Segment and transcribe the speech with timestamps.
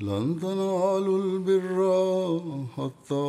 [0.00, 1.78] لن تنالوا البر
[2.76, 3.28] حتى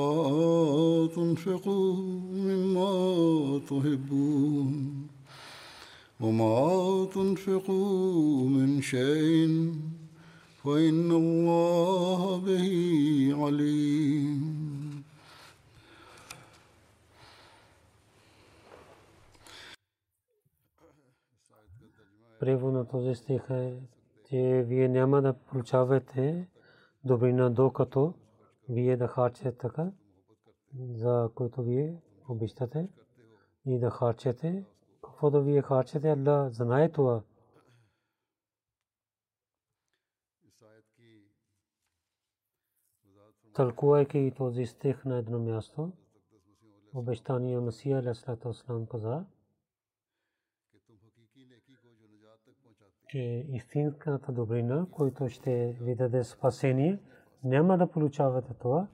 [1.15, 1.93] تنفقوا
[2.33, 2.91] مما
[3.69, 5.07] تحبون
[6.19, 9.73] وما تنفقوا من شيء
[10.63, 12.67] فإن الله به
[13.43, 14.65] عليم
[22.39, 23.73] Превод на този стих е,
[24.29, 26.47] че вие няма да получавате
[27.04, 28.14] добрина, докато
[28.68, 29.92] вие да харчете така,
[30.74, 32.88] за което вие обичате
[33.66, 34.64] и да харчете.
[35.04, 37.22] Какво да вие харчете, Аллах знае това.
[43.54, 45.92] Тълкувайки този стих на едно място,
[46.94, 48.52] обещания Масия Алясалату
[48.90, 49.24] каза,
[53.10, 56.98] че истинската добрина, който ще ви даде спасение,
[57.44, 58.86] няма да получавате това.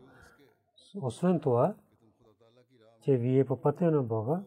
[1.03, 1.75] Освен това,
[3.01, 4.43] че вие по пътя на Бога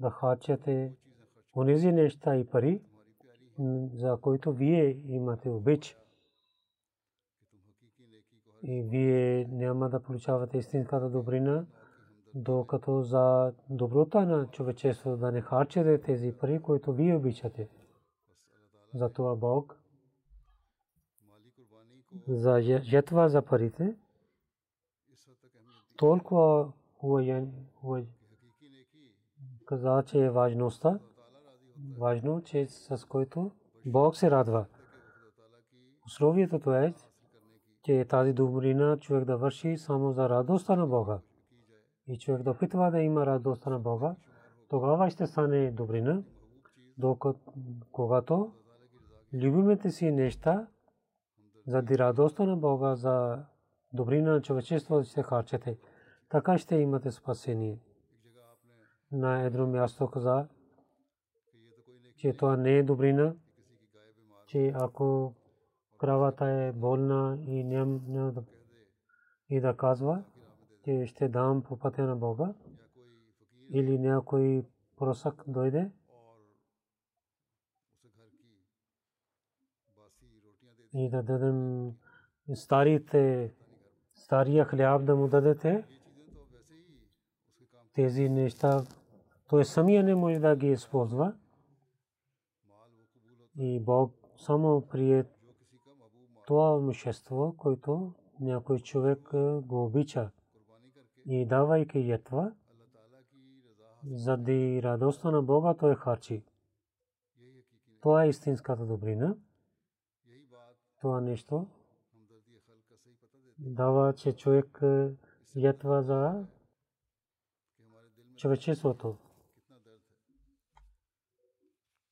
[0.00, 0.92] да харчате
[1.56, 2.82] онези неща и пари,
[3.94, 5.96] за които вие имате обич.
[8.62, 11.66] И вие няма да получавате истинската добрина,
[12.34, 17.68] докато за доброта на човечеството да не харчете тези пари, които вие обичате.
[18.96, 19.78] Затова Бог
[22.28, 23.96] за жетва за парите
[25.96, 26.72] толкова
[29.66, 30.98] каза, че е важността,
[31.98, 33.50] важно, че с който
[33.86, 34.66] Бог се радва.
[36.06, 36.94] Условието е,
[37.82, 41.20] че тази добрина човек да върши само за радостта на Бога.
[42.08, 44.16] И човек да опитва да има радостта на Бога,
[44.68, 46.22] тогава ще стане добрина,
[46.98, 47.52] докато
[47.92, 48.52] когато
[49.32, 50.66] любимите си неща,
[51.66, 53.44] заради радостта на Бога, за
[53.92, 55.78] добрина на човечеството ще харчете.
[56.28, 57.78] Така ще имате спасение.
[59.12, 60.48] На едно място каза,
[62.16, 63.34] че това не е добрина,
[64.46, 65.34] че ако
[65.98, 68.42] кравата е болна и няма да,
[69.50, 70.24] и да казва,
[70.84, 72.54] че ще дам по пътя на Бога,
[73.70, 74.66] или някой
[74.96, 75.90] просък дойде,
[80.96, 81.90] и да дадем
[82.54, 83.54] старите,
[84.14, 85.84] стария хляб да му дадете,
[87.94, 88.84] тези неща,
[89.48, 91.34] той самия не може да ги използва.
[93.58, 95.24] И Бог само прие
[96.46, 99.28] това имущество, което някой човек
[99.60, 100.30] го обича.
[101.26, 102.52] И давайки ятва,
[104.10, 106.44] заради радостта на Бога той харчи.
[108.00, 109.36] Това е истинската добрина
[111.00, 111.66] това нещо
[113.58, 114.80] дава, че човек
[115.54, 116.46] ятва за
[118.36, 119.16] човечеството.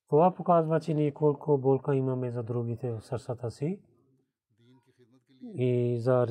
[0.09, 3.81] Това показва, че ние колко болка имаме за другите в сърцата си
[5.55, 6.27] и за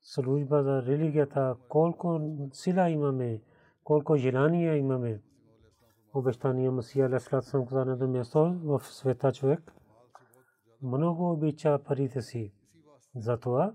[0.00, 2.20] служба за религията, колко
[2.52, 3.42] сила имаме,
[3.84, 5.20] колко желания имаме.
[6.14, 9.77] Обещания Масия Алясалат съм каза на място в света човек
[10.82, 12.52] много обича парите си.
[13.16, 13.74] Затова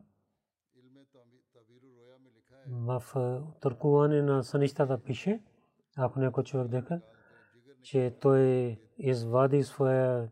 [2.67, 3.03] в
[3.61, 5.43] търкуване на сънищата пише,
[5.97, 7.01] ако някой човек дека,
[7.81, 10.31] че той извади своя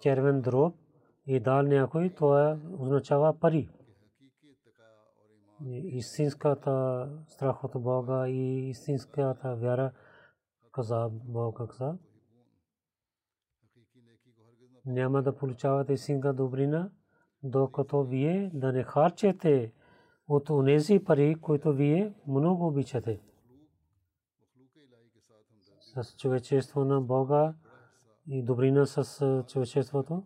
[0.00, 0.74] червен дроб
[1.26, 3.68] и дал някой, това означава пари.
[5.70, 9.92] Истинската страх от Бога и истинската вяра
[10.72, 11.98] каза Бога каза.
[14.86, 16.90] Няма да получавате истинска добрина,
[17.42, 19.72] докато вие да не харчете
[20.28, 23.20] от онези пари, които вие много обичате.
[25.80, 27.54] С човечество на Бога
[28.26, 30.22] и добрина с човечеството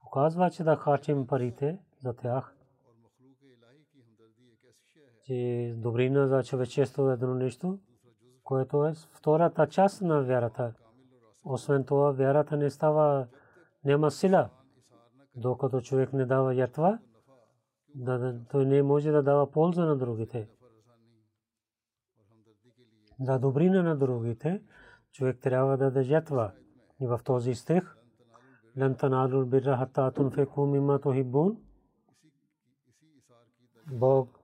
[0.00, 2.56] показва, че да харчим парите за тях.
[5.24, 7.78] Че добрина за човечество е едно нещо,
[8.44, 10.74] което е втората част на вярата.
[11.45, 13.27] Освен това, вярата не става,
[13.85, 14.49] няма сила,
[15.35, 16.99] докато човек не дава ятва
[17.95, 20.49] да, той не може да дава полза на другите.
[23.19, 24.63] За добрина на другите,
[25.11, 26.51] човек трябва да даде жертва.
[27.01, 27.95] И в този стих,
[28.77, 31.57] لن تنالوا البر حتى تنفقوا مما تحبون
[33.91, 34.39] Бог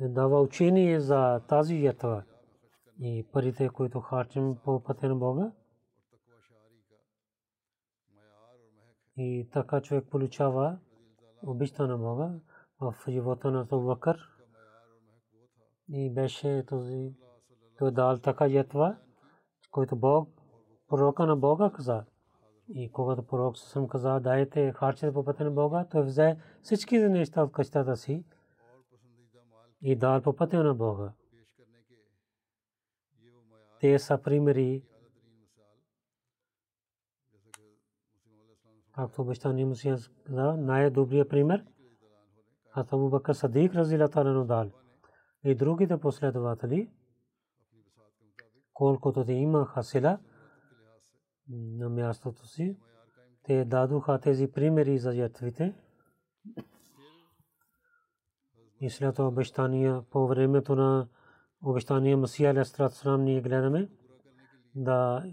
[0.00, 2.22] дава учение за тази ятва
[3.00, 5.52] и парите, които харчим по пътя на Бога.
[9.17, 10.77] И така човек получава
[11.43, 12.39] обичта на Бога
[12.79, 14.29] в живота на Бакър.
[15.89, 17.13] И беше този,
[17.77, 18.97] той дал така ятва,
[19.71, 20.29] който Бог,
[20.87, 22.05] пророка на Бога каза.
[22.69, 27.43] И когато пророк съм каза, дайте харчете по пътя на Бога, той взе всички неща
[27.43, 28.25] от къщата си
[29.81, 31.13] и дал по пътя на Бога.
[33.79, 34.83] Те са примери,
[38.95, 39.97] както обещание Мусия
[40.27, 41.65] каза, най-добрият пример–
[42.73, 44.71] Хазрат Абу Бакр Садик разилата анху дал.
[45.43, 46.91] И другите последователи,
[48.73, 50.19] колкото те имаха сила
[51.49, 52.77] на мястото си,
[53.43, 55.75] те дадоха тези примери за ятвите.
[58.79, 61.07] И след това обещания по времето на
[61.63, 63.89] обещания Масия Алейхиссалату Салам ние гледаме
[64.75, 65.23] да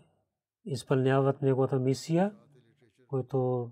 [0.64, 2.34] изпълняват неговата мисия,
[3.10, 3.70] който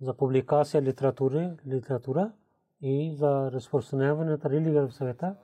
[0.00, 2.32] за публикация литература, литература
[2.80, 5.36] и за разпространяване на религия в света.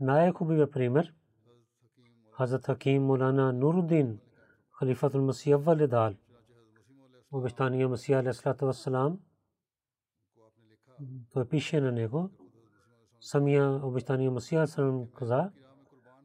[0.00, 1.14] Най-хубавият пример
[2.32, 4.18] Хазрат Хаким Мулана Нурудин,
[4.70, 6.14] халифатул Масия Валидал,
[7.32, 9.18] обещания Масия Алейхиссалату Вассалам,
[11.32, 12.30] той пише на него,
[13.20, 15.50] самия обещания Масия Алейхиссалам каза,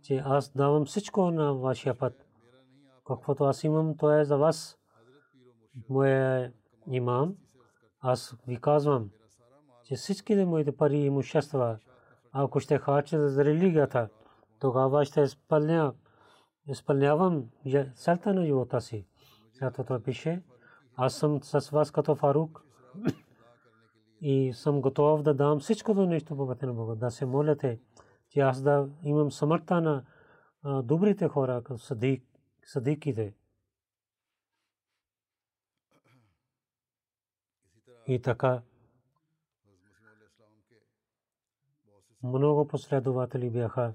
[0.03, 2.25] че аз давам всичко на вашия път.
[3.07, 4.77] Каквото аз имам, то е за вас.
[5.89, 6.53] Моя
[6.87, 7.35] имам,
[7.99, 9.09] аз ви казвам,
[9.83, 11.77] че всичките моите пари и имущества,
[12.31, 14.09] ако ще харчат за религията,
[14.59, 15.93] тогава ще изпълня,
[16.67, 17.49] изпълнявам
[17.95, 19.07] целта на живота си.
[19.59, 20.43] Зато той пише,
[20.95, 22.65] аз съм с вас като Фарук
[24.21, 27.79] и съм готов да дам всичкото нещо по пътя на Бога, да се моляте,
[28.29, 30.03] че аз да имам самърта на
[30.83, 32.23] добрите хора, като садик.
[38.07, 38.61] И така,
[42.23, 43.93] много последователи бяха,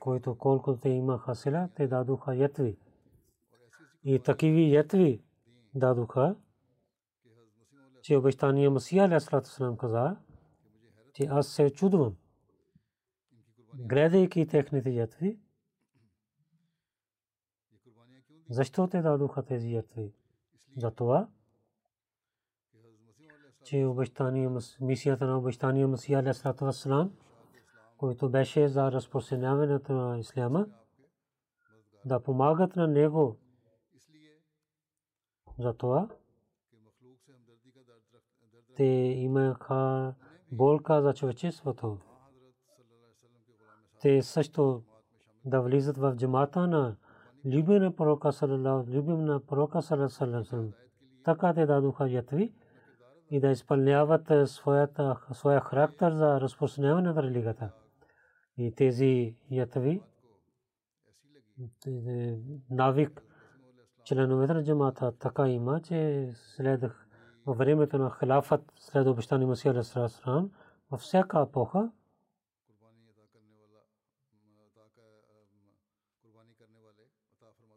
[0.00, 2.78] които колкото те имаха сила, те дадоха ятви.
[4.04, 5.22] И такиви ятви
[5.74, 6.36] дадоха,
[8.02, 10.16] че обещания Масия Алейхиссалам каза,
[11.14, 12.16] че аз се чудвам,
[13.74, 15.38] гледайки техните ятви,
[18.50, 20.12] защо те дадоха тези ятви?
[20.76, 21.28] Затова,
[23.64, 24.50] че обещания,
[24.80, 27.12] мисията на обещания Масия Алейхиссалам
[28.02, 30.66] който беше за разпространяването на исляма,
[32.04, 33.36] да помагат на него
[35.58, 36.08] за това.
[38.76, 40.14] Те имаха
[40.52, 41.98] болка за човечеството.
[44.00, 44.82] Те също
[45.44, 46.96] да влизат в джамата на
[47.44, 48.32] любим на пророка
[48.88, 49.82] любим на пророка
[51.24, 52.54] така те дадоха ятви
[53.32, 57.70] и да изпълняват своята, своя характер за разпространяване на религията.
[58.56, 60.02] И тези ятви
[62.70, 63.22] навик
[64.04, 66.28] членовете на джамата така има, че
[67.46, 70.50] във времето на халафът след обещани Масия Алейхиссалам
[70.90, 71.90] във всяка епоха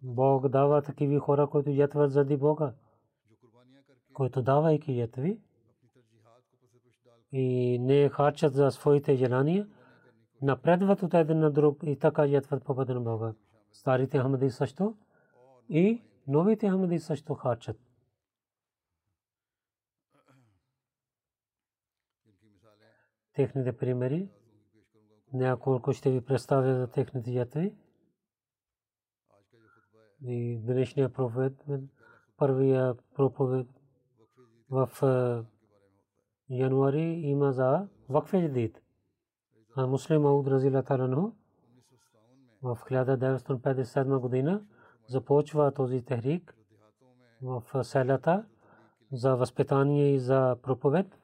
[0.01, 2.73] Бог дава такива хора, които ятват заради Бога,
[4.13, 5.44] които давайки ятви
[7.37, 9.67] и не харчат за своите желания,
[10.41, 13.33] напредват от един на друг и така ятват по пътя на Бога.
[13.71, 14.97] Старите Ахмади също
[15.69, 17.77] и новите Ахмади също харчат.
[23.33, 24.29] Техните примери
[25.33, 27.75] няколко ще ви представя за техните ятви.
[30.21, 31.65] И днешния проповед,
[32.37, 33.67] първия проповед
[34.69, 34.89] в
[36.49, 38.81] януари има за вакфе джадид.
[39.75, 41.31] А муслим Ауд Разила Таланху
[42.61, 44.65] в 1957 година
[45.07, 46.55] започва този техрик
[47.41, 48.45] в селата
[49.11, 51.19] за възпитание и за проповед.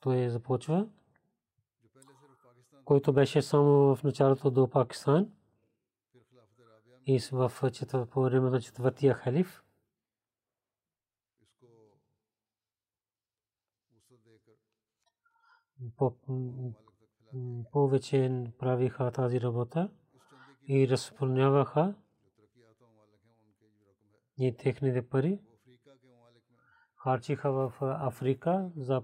[0.00, 0.88] Той започва,
[2.84, 5.32] който беше само в началото до Пакистан
[7.06, 7.52] и в
[8.10, 9.62] по време на четвъртия халиф.
[17.72, 19.90] Повече правиха тази работа
[20.68, 21.94] и разпълняваха
[24.38, 25.40] и техните пари.
[26.94, 29.02] Харчиха в Африка за,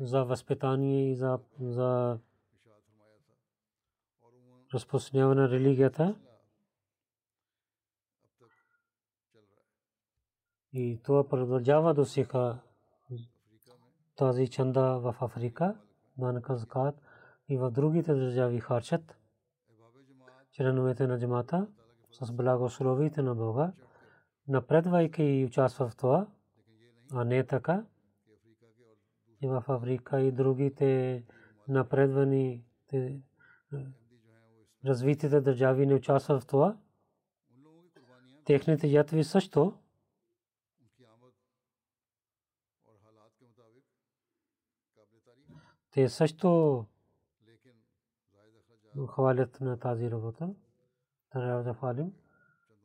[0.00, 2.18] за възпитание и за, за
[4.74, 6.18] разпространяване на религията.
[10.72, 12.60] И това продължава до сега
[14.18, 15.76] тази чанда в Африка,
[16.16, 16.94] данъка закат
[17.48, 19.18] и в другите държави харчат.
[20.52, 21.66] Членовете на джамата
[22.10, 23.72] с благословите на Бога,
[24.48, 26.26] напредвайки и участва в това,
[27.12, 27.84] а не така.
[29.42, 31.24] И в Африка и другите
[31.68, 32.64] напредвани
[34.84, 36.76] развитите държави не участват в това.
[38.44, 39.78] Техните ятви също
[45.98, 46.84] те също
[49.08, 50.54] хвалят на тази работа.
[51.30, 52.12] Трябва да хвалим.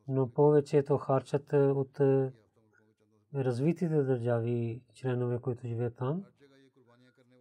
[0.08, 2.00] Но повечето харчат от
[3.34, 6.24] развитите държави, членове, които живеят там.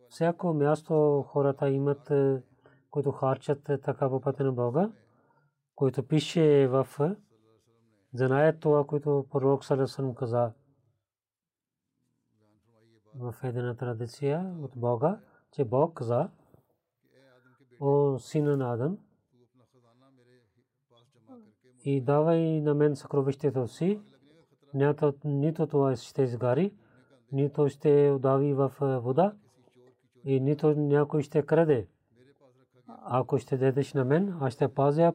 [0.10, 2.12] Всяко място хората имат,
[2.90, 4.92] които харчат така по пътя на Бога,
[5.76, 6.88] който пише в
[8.14, 10.54] знаят това, което пророк Салесън каза
[13.16, 15.20] в една традиция от Бога
[15.54, 16.30] че Бог каза,
[17.80, 18.98] о сина на Адам,
[21.86, 24.00] и давай на мен съкровището си,
[25.26, 26.74] нито това ще изгари,
[27.32, 29.34] нито ще удави в вода,
[30.26, 31.88] и нито някой ще краде.
[32.88, 35.14] Ако ще дадеш на мен, аз ще пазя,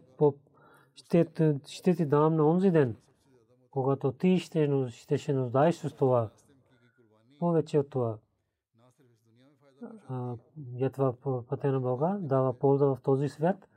[0.95, 1.27] ще,
[1.67, 2.97] ще ти дам на онзи ден,
[3.71, 6.31] когато ти ще, ще се нуждаеш с това.
[7.39, 8.19] Повече от това
[11.23, 13.69] по пътя на Бога, дава полза в този свят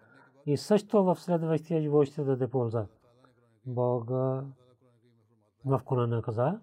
[0.46, 2.88] и също в следващия живот ще даде полза.
[3.65, 4.43] Бога
[5.65, 6.60] в Корана каза,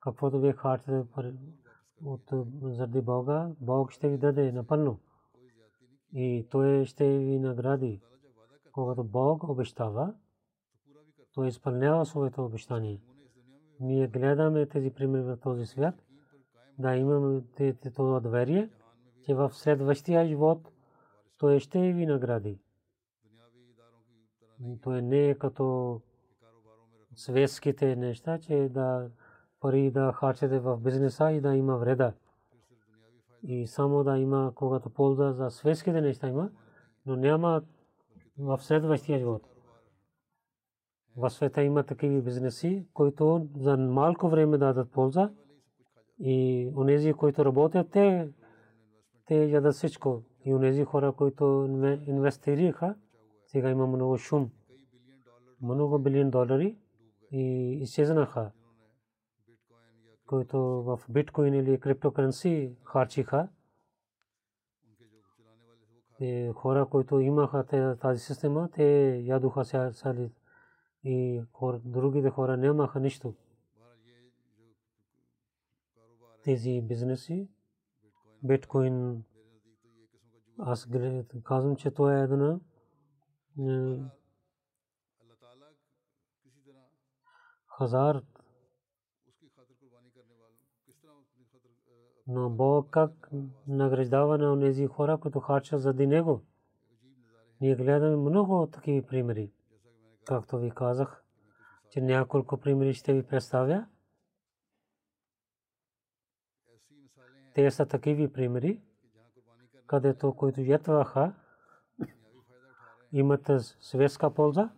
[0.00, 1.04] каквото вие харчите
[2.04, 2.32] от
[2.62, 4.98] заради Бога, Бог ще ви даде напълно.
[6.12, 8.00] И Той ще ви награди.
[8.72, 10.14] Когато Бог обещава,
[11.34, 13.00] Той изпълнява своето обещание.
[13.80, 15.94] Ние гледаме тези примери в този свят,
[16.78, 17.42] да имаме
[17.94, 18.70] това доверие,
[19.24, 20.72] че в следващия живот
[21.38, 22.58] Той ще ви награди.
[24.82, 26.00] Той не е като
[27.14, 29.10] светските неща, че да
[29.60, 32.12] пари да харчате в бизнеса и да има вреда.
[33.42, 36.50] И само да има, когато полза за светските неща има,
[37.06, 37.62] но няма
[38.38, 39.42] в следващия живот.
[41.16, 45.30] В света има такива бизнеси, които за малко време дадат полза
[46.20, 48.28] и онези, които работят, те,
[49.26, 50.22] те ядат всичко.
[50.44, 51.68] И онези хора, които
[52.06, 52.94] инвестираха,
[53.46, 54.50] сега има много шум.
[55.62, 56.76] Много билион долари
[57.32, 58.50] и изчезнаха
[60.28, 63.48] които в биткоин или криптокаренси харчиха.
[66.20, 70.32] И хора, които имаха тази система, те ядоха сали
[71.04, 71.42] и
[71.84, 73.34] другите хора нямаха нищо.
[76.44, 77.48] Тези бизнеси,
[78.42, 79.24] биткоин,
[80.58, 80.88] аз
[81.44, 82.60] казвам, че това е една
[87.66, 88.22] хазар
[92.28, 93.30] но Бог как
[93.66, 96.42] награждава на тези хора, които харчат заради Него.
[97.60, 99.52] Ние гледаме много такива примери.
[100.26, 101.24] Както ви казах,
[101.90, 103.86] че няколко примери ще ви представя.
[107.54, 108.82] Те са такива примери,
[109.86, 111.34] където които ятваха,
[113.12, 114.70] имат светска полза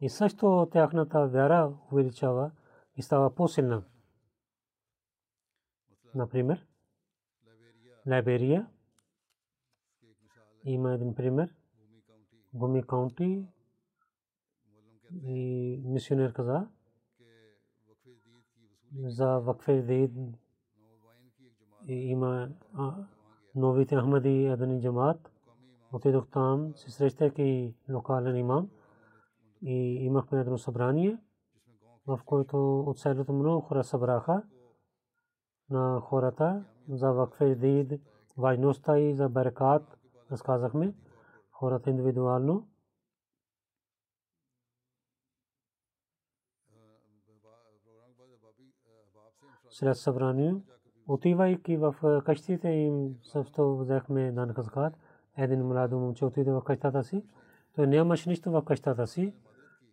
[0.00, 2.50] и също тяхната вяра увеличава
[2.96, 3.82] и става по-силна.
[6.14, 6.66] Например,
[8.08, 8.66] Лайберия
[10.64, 11.54] има един пример.
[12.54, 13.46] Гуми Каунти
[15.22, 16.68] и мисионер каза
[19.04, 20.12] за вакфе дид
[21.86, 22.48] има
[23.54, 25.32] новите Ахмади Адани Джамаат.
[25.92, 28.70] Отидох там, се срещайки локален имам
[29.62, 31.18] и имахме едно събрание,
[32.06, 34.42] в което от селото много хора събраха
[35.70, 38.00] на хората за вакфе дид,
[38.36, 39.98] важността и за баракат,
[40.30, 40.94] разказахме
[41.50, 42.68] хората индивидуално.
[49.70, 50.56] След събрание,
[51.08, 54.94] отивайки в къщите им, също взехме дан казкат.
[55.36, 57.24] Един младо момче отиде в къщата си.
[57.74, 59.34] Той нямаше нищо в къщата си.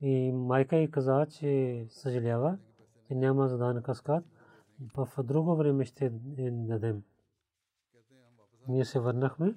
[0.01, 2.57] И майка й каза, че съжалява,
[3.07, 4.23] че няма за дан казкат
[4.79, 6.09] в друго време ще
[6.51, 7.03] дадем.
[8.67, 9.55] Ние се върнахме.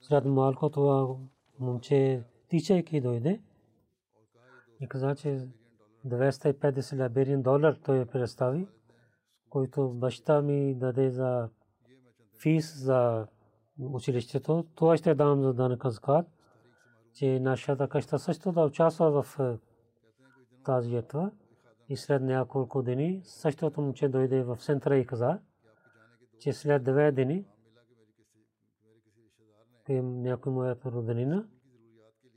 [0.00, 1.16] След малко това
[1.58, 3.40] момче тичайки дойде
[4.80, 5.48] и каза, че
[6.06, 8.66] 250 либериен долар той представи,
[9.50, 11.48] който баща ми даде за
[12.42, 13.26] фис за
[13.80, 14.66] училището.
[14.74, 16.24] Това ще дам за данък азкар,
[17.14, 19.58] че нашата къща също да участва в
[20.64, 21.30] тази етва.
[21.88, 25.38] И след няколко дни същото момче дойде в центъра и каза,
[26.38, 27.44] че след две дни
[29.86, 31.48] към някой моята роднина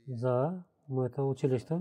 [0.08, 1.78] за моето училище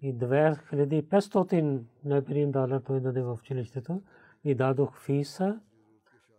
[0.00, 4.02] и 2500 лебрин долар той даде в училището
[4.44, 5.60] и дадох фиса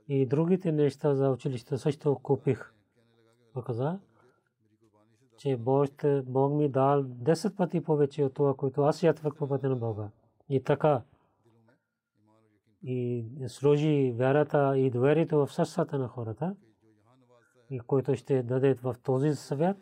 [0.07, 2.73] и другите неща за училището също купих.
[3.53, 3.99] Показа,
[5.37, 9.75] че Бог ми дал 10 пъти повече от това, което аз ятвах по пътя на
[9.75, 10.09] Бога.
[10.51, 11.03] И така.
[12.83, 16.55] И сложи вярата и доверието в сърцата на хората,
[17.69, 19.77] и който ще даде в този свят.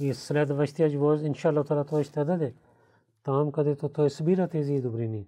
[0.00, 2.54] И следващия живот, иншалла, той ще даде.
[3.22, 5.26] Там, където той събира тези добрини.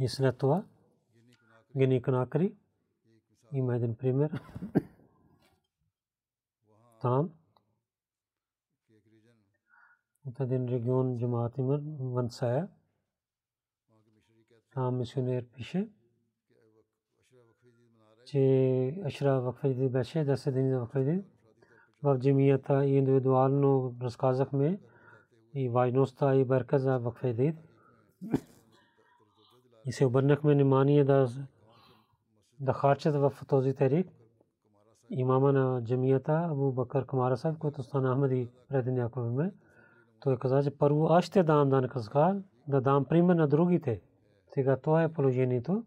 [0.00, 0.64] И след това,
[1.76, 2.54] Гени Канакри,
[3.52, 4.42] има един пример.
[7.00, 7.30] Там,
[10.26, 12.68] от един регион Джамаат Имар, Вансая,
[14.78, 15.88] мисионер пише,
[18.24, 21.22] че Ашра Вакфайди беше 10 дни за Вакфайди.
[22.02, 24.80] В джемията и индивидуално разказахме
[25.54, 27.54] и важността и бърка за Вакфайди.
[29.84, 31.28] И се обърнахме внимание да
[32.60, 34.08] да харчат в този тарик.
[35.10, 39.52] Имама на джамията Абу Бакър Камара Сахиб, който стана Ахмади преди няколко време,
[40.20, 44.00] той каза, че първо аз ще дам дан казка, да дам пример на другите.
[44.58, 45.84] Сега това е положението.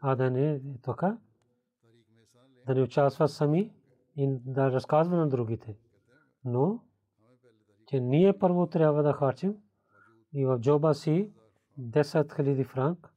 [0.00, 1.18] А да не така.
[2.66, 3.74] Да не участва сами
[4.16, 5.76] и да разказва на другите.
[6.44, 6.84] Но,
[7.86, 9.56] че ние първо трябва да харчим
[10.32, 11.32] и в джоба си
[11.80, 13.12] 10 000 франк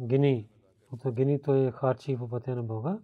[0.00, 0.48] гини.
[0.92, 2.98] От гини той харчи по пътя на Бога.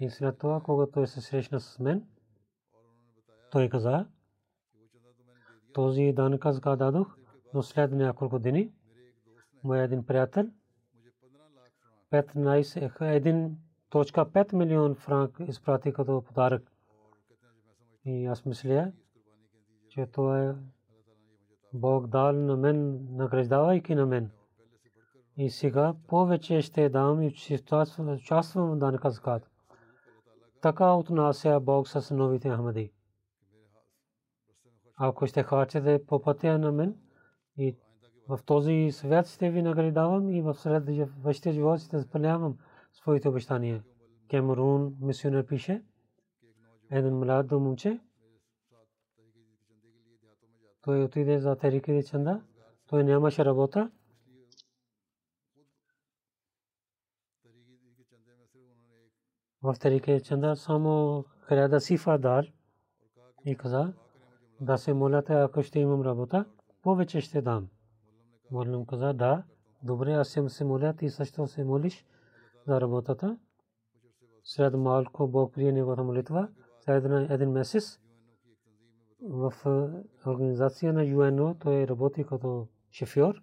[0.00, 2.08] И след това, когато той се срещна с мен,
[3.50, 4.06] той каза,
[5.74, 7.16] този данък аз дадох,
[7.54, 8.72] но след няколко дни
[9.64, 10.46] моя един приятел
[12.12, 16.72] 1.5 милион франк изпрати като подарък.
[18.04, 18.92] И аз мисля,
[19.88, 20.54] че това е
[21.72, 24.30] Бог дал на мен, награждавайки на мен.
[25.36, 27.34] И сега повече ще дам и
[27.98, 29.50] участвам в данъка закат.
[30.60, 32.92] Така отнася Бог с новите Ахмади
[34.96, 36.96] ако ще харчете по пътя на мен
[37.58, 37.76] и
[38.28, 42.58] в този свят ще ви наградавам и в следващия живот ще изпълнявам
[42.92, 43.84] своите обещания.
[44.30, 45.82] Кемерун мисионер пише,
[46.90, 48.00] един млад момче,
[50.82, 52.42] той отиде за Терикиди Чанда,
[52.86, 53.90] той нямаше работа.
[59.62, 62.46] В Терикиди Чанда само хиляда сифа дар
[63.44, 63.94] и каза,
[64.60, 66.44] да се молят, ако ще имам работа,
[66.82, 67.68] повече ще дам.
[68.50, 69.42] Молим каза, да,
[69.82, 72.06] добре, аз съм се молят и също се молиш
[72.66, 73.38] за работата.
[74.44, 76.48] След малко Бог прие неговата молитва,
[76.80, 78.00] след един месец
[79.20, 79.52] в
[80.26, 83.42] организация на ЮНО той работи като шофьор.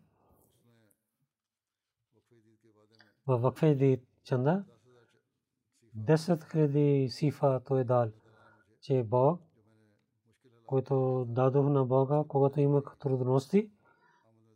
[3.28, 4.64] във Вакфеди чанда
[5.98, 8.12] 10 000 сифа той дал,
[8.82, 9.42] че Бог
[10.72, 13.72] който дадох на Бога, когато имах трудности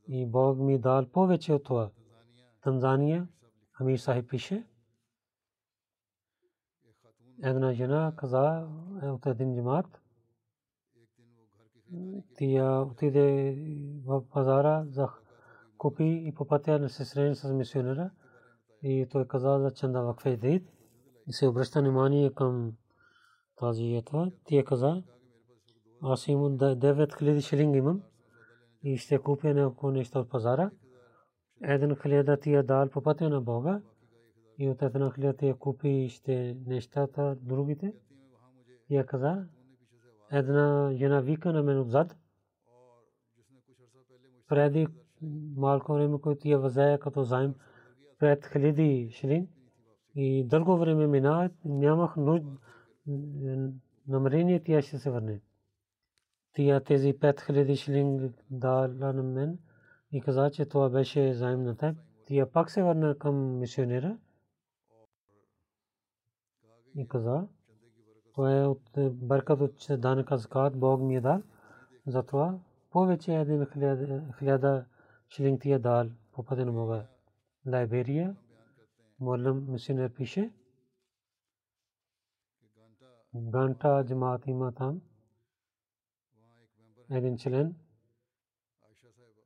[0.07, 1.89] и Бог ми дал повече от това.
[2.61, 3.27] Танзания,
[3.79, 4.67] Амир Сахиб пише,
[7.43, 8.67] една жена каза
[9.03, 10.01] от един джамат,
[12.37, 13.55] тя отиде
[14.05, 15.09] в пазара за
[15.77, 18.11] купи и по пътя не се срещна с мисионера
[18.83, 20.61] и той каза за чанда вакфе
[21.27, 22.73] и се обръща внимание към
[23.55, 24.31] тази етва.
[24.45, 25.03] Тя каза,
[26.01, 28.01] аз имам 9000 шилинг имам
[28.83, 30.71] и ще купя някакво нещо от пазара.
[31.63, 33.81] Един хиляда ти е дал по пътя на Бога
[34.57, 37.93] и от една хиляда ти е купи ще нещата другите.
[38.89, 39.47] Я каза,
[40.31, 42.17] една жена вика на мен отзад.
[44.47, 44.87] Преди
[45.55, 47.53] малко време, който я възея като заем
[48.19, 49.49] пред хиляди шилинг
[50.15, 52.15] и дълго време мина, нямах
[54.07, 55.41] намерение тя ще се върне
[56.55, 59.59] тия тези 5000 шилинг дала на мен
[60.11, 61.97] и каза, че това беше заем на теб.
[62.25, 64.17] Тия пак се върна към мисионера
[66.95, 67.47] и каза,
[68.33, 71.41] това е от бъркат от данъка закат, Бог ми е дал.
[72.07, 72.59] Затова
[72.91, 73.65] повече един
[74.39, 74.85] хиляда
[75.29, 77.05] шилинг тия дал по пътя на Бога.
[77.67, 78.35] Лайберия,
[79.19, 80.51] Молям мисионер пише,
[83.35, 85.01] Ганта джамаат има там
[87.09, 87.75] един член,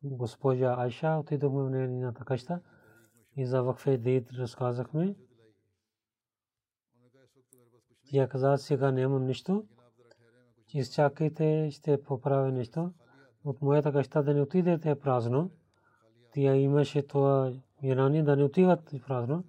[0.04, 2.62] госпожа Айша, отидохме в нейната къща
[3.36, 5.16] и за вакфе дейт разказахме.
[8.12, 9.66] Тя каза, сега нямам нищо.
[10.74, 12.94] Изчакайте, ще поправя нещо.
[13.44, 15.52] От моята къща да не отидете празно.
[16.34, 19.44] Тя имаше това ирани да не отиват празно.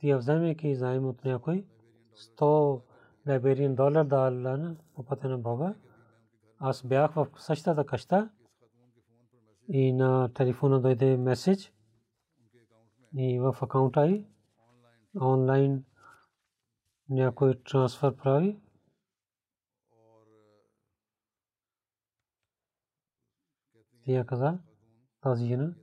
[0.00, 1.66] Тя вземайки заем от някой
[2.16, 2.82] 100
[3.28, 5.74] либериен долар дала по пътя на Бога.
[6.66, 8.30] Аз бях в същата къща
[9.68, 11.72] и на телефона дойде меседж
[13.16, 14.26] и в акаунта и
[15.20, 15.84] онлайн
[17.08, 18.60] някой трансфер прави.
[24.06, 24.58] Тя каза,
[25.20, 25.74] тази жена,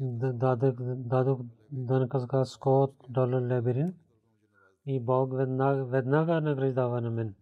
[0.00, 3.94] дадох данъка за 100 долар леберин
[4.86, 5.32] и Бог
[5.90, 7.34] веднага награждава на мен.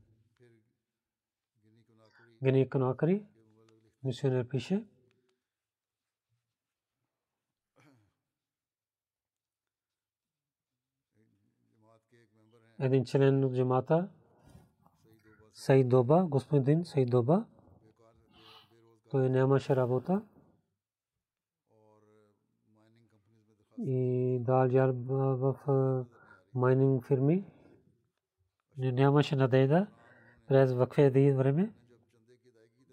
[2.43, 3.27] Гени Канакари,
[4.05, 4.85] мисионер пише.
[12.79, 14.09] един член от джамата
[15.55, 17.47] Саид Доба, господин Саид Доба.
[19.11, 20.23] Той нямаше работа.
[23.79, 25.57] И дал яр в
[26.55, 27.45] майнинг фирми.
[28.79, 29.87] Нямаше надежда
[30.47, 31.73] през вакфе време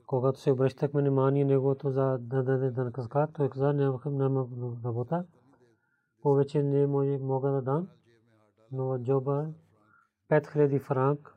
[0.10, 4.48] когато се обръщахме внимание неговото за да даде данъка той каза няма
[4.86, 5.26] работа.
[6.22, 7.88] Повече не мога да дам.
[8.72, 9.48] Но джоба
[10.30, 11.36] 5000 франк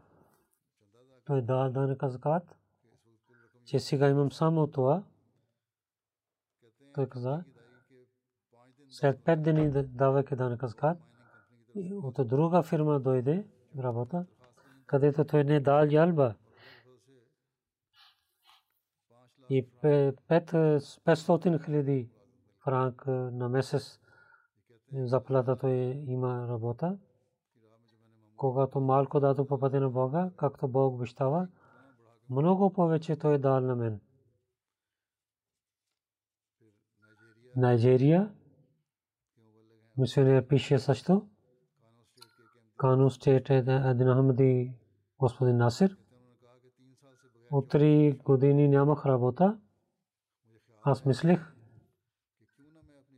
[1.25, 2.57] той дал данъка закат.
[3.65, 5.03] Че сега имам само това.
[6.95, 7.45] Той каза
[8.89, 10.99] след 5 дни давайки данъка закат
[12.03, 13.47] от друга фирма дойде
[13.79, 14.27] работа,
[14.87, 16.35] където той не дал ялба
[19.53, 22.11] и 500 хиляди
[22.65, 24.01] франк на месец
[24.93, 25.73] заплата той
[26.07, 26.99] има работа.
[28.37, 31.49] Когато малко дадо по на Бога, както Бог обещава,
[32.31, 34.01] много повече той дал на мен.
[37.57, 38.33] Найджерия,
[39.99, 41.29] мисионер пише също,
[42.77, 44.75] Кану стейт е Ахмади
[45.19, 45.97] господин Насир,
[47.53, 49.59] от три години нямах работа.
[50.83, 51.55] Аз мислех,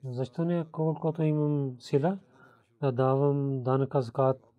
[0.05, 2.19] защо не колкото имам сила
[2.81, 4.51] да давам данъка закат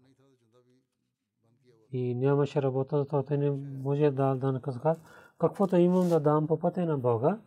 [1.91, 3.51] и нямаше работа, защото те не
[3.83, 5.01] може да данъка закат.
[5.38, 7.39] Каквото имам да дам по пътя на Бога,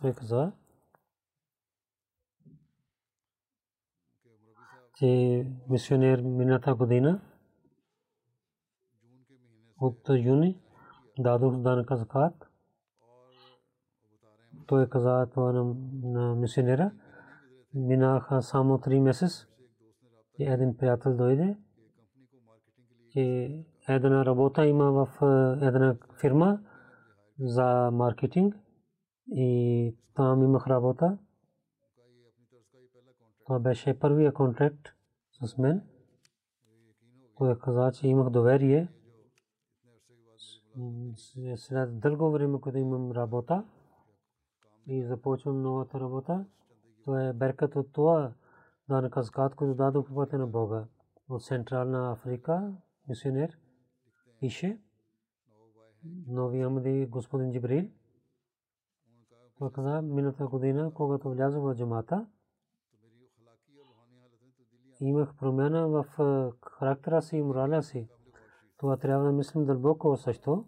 [0.00, 0.52] той каза,
[4.94, 7.20] че мисионер мината година
[9.80, 10.60] от юни
[11.18, 12.48] дадох данъка закат
[14.68, 16.92] той каза това на, на мисионера.
[17.74, 19.46] Минаха само три месец.
[20.38, 21.56] И един приятел дойде.
[23.14, 23.56] И
[23.88, 25.08] една работа има в
[25.62, 26.60] една фирма
[27.40, 28.56] за маркетинг.
[29.32, 31.18] И там имах работа.
[33.44, 34.88] Това беше първия контракт
[35.42, 35.82] с мен.
[37.38, 38.88] Той каза, че имах доверие.
[41.56, 43.64] След дълго време, когато имам работа
[44.86, 46.46] и започвам новата работа,
[47.04, 48.32] то е беркът от това
[48.88, 50.84] данък азкат, който дадох по пътя на Бога.
[51.28, 52.74] От Централна Африка,
[53.08, 53.58] мисионер,
[54.40, 54.80] пише,
[56.26, 57.88] нови Амади господин Джибрил.
[59.58, 62.26] Той каза, миналата година, когато влязох в джамата,
[65.00, 66.04] имах промяна в
[66.62, 68.08] характера си и мораля си.
[68.78, 70.64] Това трябва да мислим дълбоко също,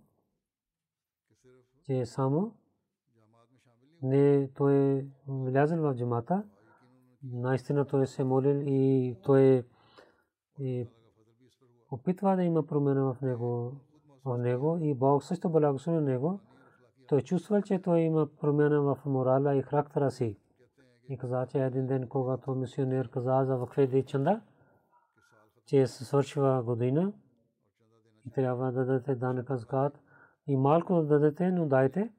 [1.84, 2.54] че само
[4.02, 6.44] не той е влязъл в джамата,
[7.22, 9.64] наистина той се молил и той
[10.60, 10.86] е
[11.90, 13.72] опитва да има промяна в него,
[14.24, 16.40] в него и Бог също благослови него.
[17.08, 20.38] Той чувствал, че той има промяна в морала и характера си.
[21.08, 24.40] И каза, че един ден, когато мисионер каза за Вакфеди Чанда,
[25.66, 27.12] че се свършва година
[28.30, 29.98] и трябва да дадете данък азкат
[30.46, 32.12] и малко да дадете, но дайте.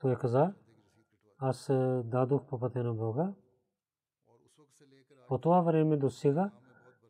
[0.00, 0.54] Той каза,
[1.38, 1.66] аз
[2.04, 3.32] дадох по пътя на Бога.
[5.28, 6.50] По това време до сега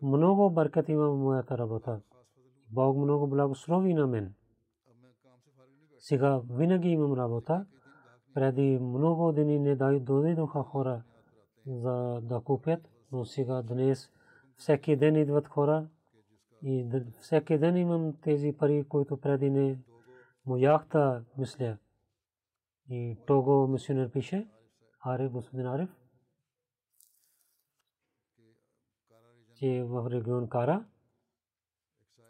[0.03, 2.01] много бъркат има в моята работа.
[2.71, 4.35] Бог много благослови на мен.
[5.99, 7.67] Сега винаги имам работа.
[8.35, 11.03] Преди много дни не дойдоха хора
[11.67, 14.11] за да купят, но сега днес
[14.57, 15.89] всеки ден идват хора
[16.63, 19.79] и всеки ден имам тези пари, които преди не
[20.47, 21.79] мояхта мисля.
[22.91, 24.49] И того мисионер пише,
[25.01, 25.91] Ариф, господин Ариф,
[29.55, 30.85] че в регион Кара,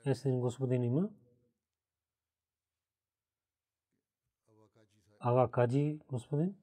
[0.07, 1.11] есен господин има,
[5.21, 6.57] Ага Каджи господин,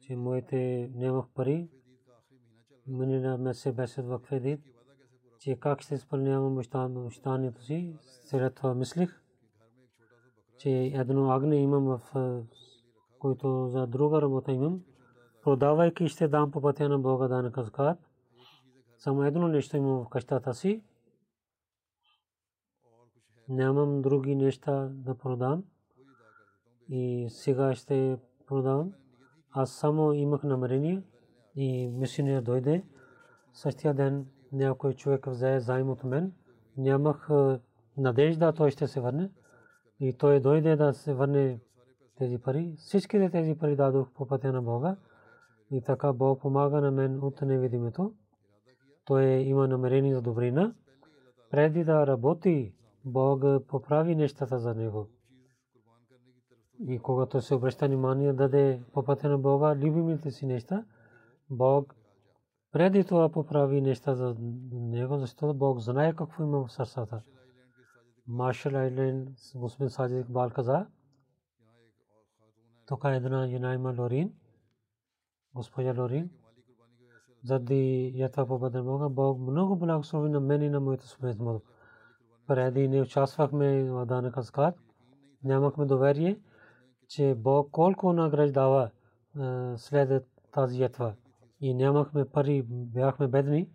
[0.00, 1.68] че моите нямах пари,
[2.90, 4.60] миналия месец беше в кредит,
[5.38, 6.54] че как ще изпълнявам
[7.04, 9.22] мечтанието си, след това мислих,
[10.58, 12.00] че едно агне имам в
[13.18, 14.80] който за друга работа имам,
[15.42, 17.98] продавайки ще дам по пътя на Бога да на казкат.
[18.98, 20.82] Само едно нещо имам в къщата си.
[23.48, 25.64] Нямам други неща да продам.
[26.88, 28.92] И сега ще продавам.
[29.50, 31.02] Аз само имах намерение
[31.54, 32.84] и мисионер дойде.
[33.52, 36.32] Същия ден някой човек взе заем от мен.
[36.76, 37.28] Нямах
[37.96, 39.30] надежда той ще се върне.
[40.00, 41.60] И той дойде да се върне
[42.18, 42.74] тези пари.
[42.78, 44.96] Всичките тези пари дадох по пътя на Бога.
[45.70, 48.14] И така Бог помага на мен от невидимето.
[49.04, 50.74] Той има намерение за добрина.
[51.50, 55.08] Преди да работи, Бог поправи нещата за него.
[56.88, 60.84] И когато се обръща внимание да даде по пътя на Бога любимите си неща,
[61.50, 61.94] Бог
[62.72, 64.36] преди това поправи неща за
[64.72, 67.22] него, защото Бог знае какво има в сърцата.
[68.26, 70.86] Маршал Айленд, господин Саджид Бал каза,
[72.86, 74.32] тук една жена има Лорин,
[75.54, 76.30] госпожа Лорин,
[77.44, 81.62] заради ятва по Бадр Бога, Бог много благослови на мен и на моите семейство.
[82.46, 84.74] Преди не участвахме в данъка скат,
[85.44, 86.40] нямахме доверие,
[87.08, 88.90] че Бог колко награждава
[89.76, 91.14] след тази ятва.
[91.60, 93.70] И нямахме пари, бяхме бедни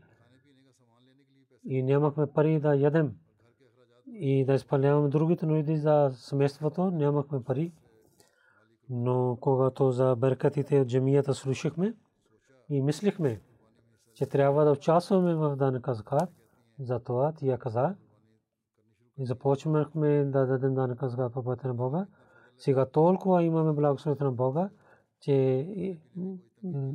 [1.65, 3.15] и нямахме пари да ядем
[4.07, 7.73] и да изпълняваме другите нужди за семейството, нямахме пари.
[8.89, 11.95] Но когато за беркатите от джамията слушахме
[12.69, 13.41] и мислихме,
[14.13, 16.29] че трябва да участваме в данъка закат,
[16.79, 17.95] затова тия каза
[19.17, 22.07] и започнахме да дадем данъка закат по пътя на Бога.
[22.57, 24.69] Сега толкова имаме благословението на Бога,
[25.25, 25.99] че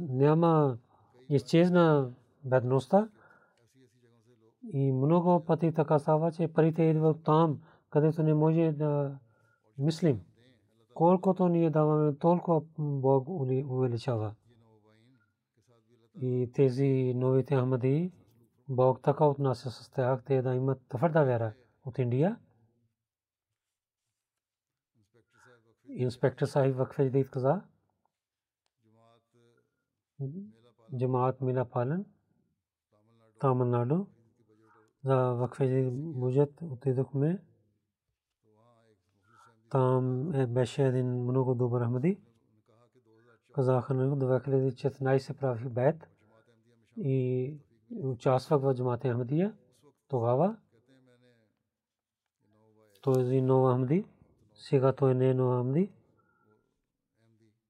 [0.08, 0.78] няма
[1.28, 2.12] изчезна
[2.44, 3.08] бедността,
[4.72, 9.18] и много пъти така става, че парите идват там, където не може да
[9.78, 10.20] мислим.
[10.94, 13.28] Колкото ние даваме, толкова Бог
[13.68, 14.34] увеличава.
[16.14, 18.12] И тези новите Ахмади,
[18.68, 21.52] Бог така отнася с тях, те да имат твърда вера
[21.84, 22.38] от Индия.
[25.88, 27.62] Инспектор Сахиб Вакфедждит каза,
[30.96, 32.04] Джамаат Мила Пален,
[33.38, 34.06] Тамилнаду,
[35.04, 37.42] за вакфе мужет отидохме
[39.70, 42.20] там е беше един много добър Ахмади.
[43.54, 46.08] Казаха на 2014 правих бед
[46.96, 47.54] и
[47.90, 49.54] участвах в джамата Ахмадия.
[50.08, 50.56] Тогава
[53.00, 54.04] той е нов Ахмади.
[54.54, 55.92] Сега той не е нов Ахмади.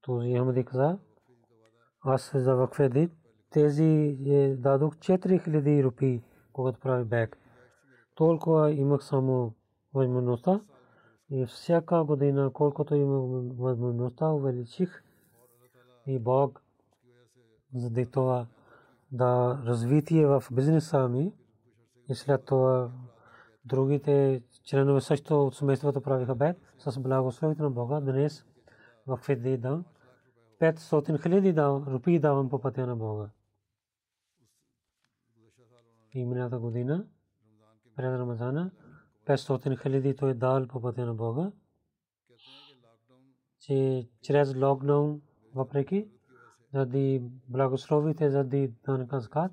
[0.03, 0.99] Този Ахмади каза,
[2.01, 3.09] аз за вакфе
[3.51, 7.39] тези е, дадох 4000 рупии, когато прави бек.
[8.15, 9.55] Толкова имах само
[9.95, 10.61] възможността
[11.31, 13.19] и всяка година, колкото има
[13.59, 15.03] възможността, увеличих
[16.07, 16.63] и Бог
[17.75, 18.47] заради това
[19.13, 21.33] да развитие в бизнеса ми
[22.09, 22.91] и след това
[23.65, 28.01] другите членове също от семейството правиха бед с благословите на Бога.
[28.01, 28.45] Днес
[29.07, 29.85] в Федида
[30.61, 31.55] 500 хиляди
[31.93, 33.31] рупии давам по пътя на Бога.
[36.15, 37.07] И миналата година,
[37.97, 38.71] пред Рамазана,
[39.27, 41.53] 500 хиляди той дал по пътя на Бога.
[43.61, 45.21] Че чрез локдаун,
[45.55, 46.09] въпреки,
[46.73, 49.53] заради благословите, заради данъка закат,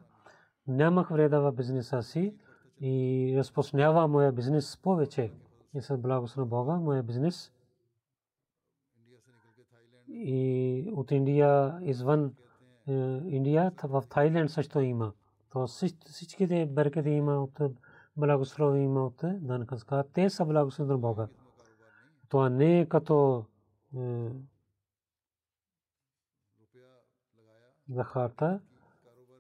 [0.68, 2.38] нямах вреда в бизнеса си
[2.80, 5.34] и разпространява моя бизнес повече.
[5.74, 7.52] И с благослов Бога, моя бизнес
[10.10, 12.34] и от Индия извън
[13.28, 15.14] Индия в Тайланд също има.
[15.50, 15.68] То
[16.06, 17.60] всичките беркети има от
[18.18, 21.28] благослови има от данъка Те са благослови на Бога.
[22.30, 23.46] Това не е като
[27.90, 28.60] захарта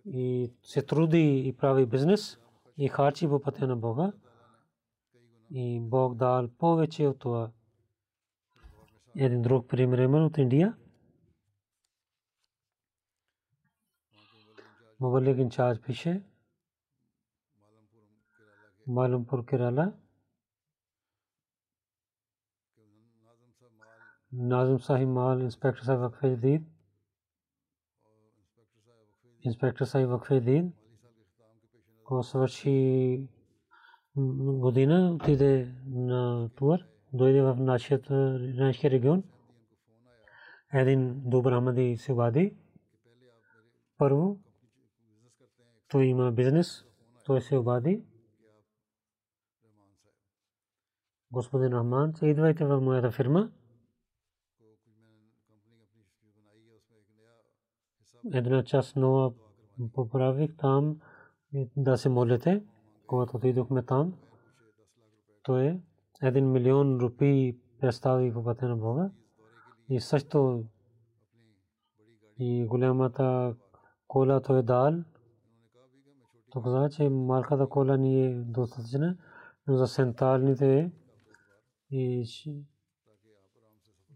[0.05, 2.39] и се труди и прави бизнес
[2.77, 4.11] и харчи по пътя на Бога.
[5.51, 7.51] И Бог дал повече от това.
[9.19, 10.67] Един друг пример именно от Индия.
[15.01, 16.11] مبلک انچارج پیچھے
[18.87, 19.83] معلوم پور کیرالا
[24.31, 26.61] ناظم صاحب مال، انسپیکٹر صاحب وقف جدید۔
[29.43, 30.65] انسپیکٹر صاحب وقف جدید۔
[32.03, 33.17] اور سورشی
[34.67, 39.23] گدینہ تیدے نا، تور۔ Дойде в нашия регион.
[40.73, 42.55] Един добър Ахмади се обади
[43.97, 44.39] първо
[45.87, 46.85] той има бизнес
[47.25, 48.03] той се обади
[51.31, 53.51] господин Рахман идвайте в моята фирма.
[58.33, 59.33] Една част нова
[59.93, 60.99] поправих там
[61.77, 62.63] да се молите.
[63.07, 64.13] Когато отидохме там
[65.43, 65.81] то
[66.23, 69.11] е 1 милион рупии представи по пътя на Бога
[69.89, 70.63] и също
[72.37, 73.55] и голямата
[74.07, 74.93] кола то е дал
[76.49, 79.17] то каза, че малката кола ни е достатъчна,
[79.67, 80.91] но за сенталните
[81.91, 82.25] и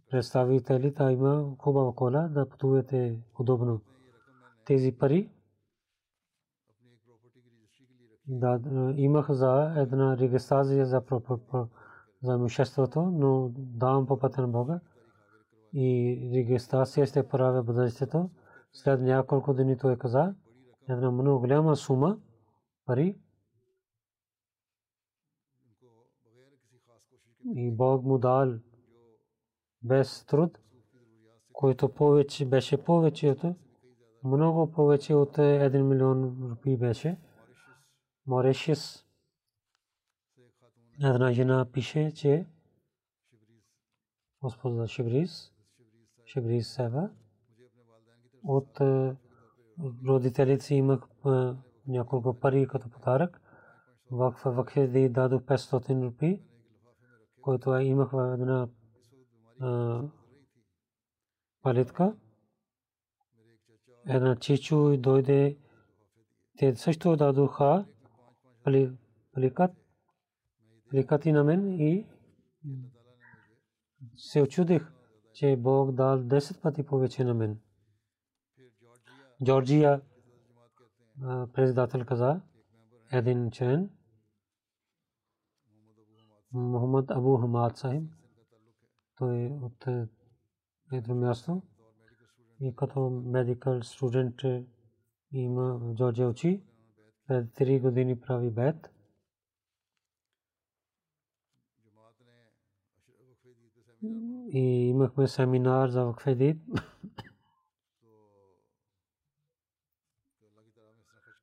[0.10, 3.82] представители та има хубава кола да пътувате удобно.
[4.66, 5.32] Тези пари
[8.28, 8.60] да
[8.96, 11.02] имах за една регистрация за
[12.24, 14.80] за имуществото, но давам по пътя на Бога
[15.74, 18.30] и регистрация ще правя бъдещето.
[18.74, 20.36] След няколко дни той каза,
[20.90, 22.20] една много голяма сума
[22.86, 23.18] пари
[27.56, 28.54] и Бог му дал
[29.84, 30.58] без труд,
[31.54, 33.56] който повече беше повече от
[34.24, 37.20] много повече от 1 милион рупи беше.
[38.28, 39.06] Моришис
[41.04, 42.46] една жена пише, че
[44.42, 45.52] госпожа Шибрис,
[46.26, 47.10] Шибрис Сева,
[48.44, 48.80] от
[50.08, 51.08] родителите си имах
[51.88, 53.42] няколко пари като подарък.
[54.12, 56.42] В Вакхеди дадох 500 рупи,
[57.42, 58.70] който имах в една
[61.62, 62.16] палитка.
[64.08, 65.58] Една чичу дойде.
[66.58, 67.86] Те също дадоха
[69.34, 69.72] паликат
[70.94, 72.08] викати на мен и
[74.16, 74.92] се очудих,
[75.34, 77.60] че Бог дал 10 пъти повече на мен.
[79.44, 80.02] Джорджия
[81.54, 82.42] председател каза,
[83.12, 83.90] един член,
[86.54, 88.12] Мухаммад Абу Хамад Сахиб,
[89.18, 89.88] той е от
[90.92, 91.62] едно място
[92.60, 94.36] и като медикал студент
[95.32, 96.64] има в Джорджия учи,
[97.28, 98.90] пред 3 години прави бед.
[104.54, 106.58] И имахме семинар за вакфедит.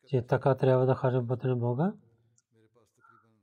[0.09, 1.93] че така трябва да харчим пътя на Бога.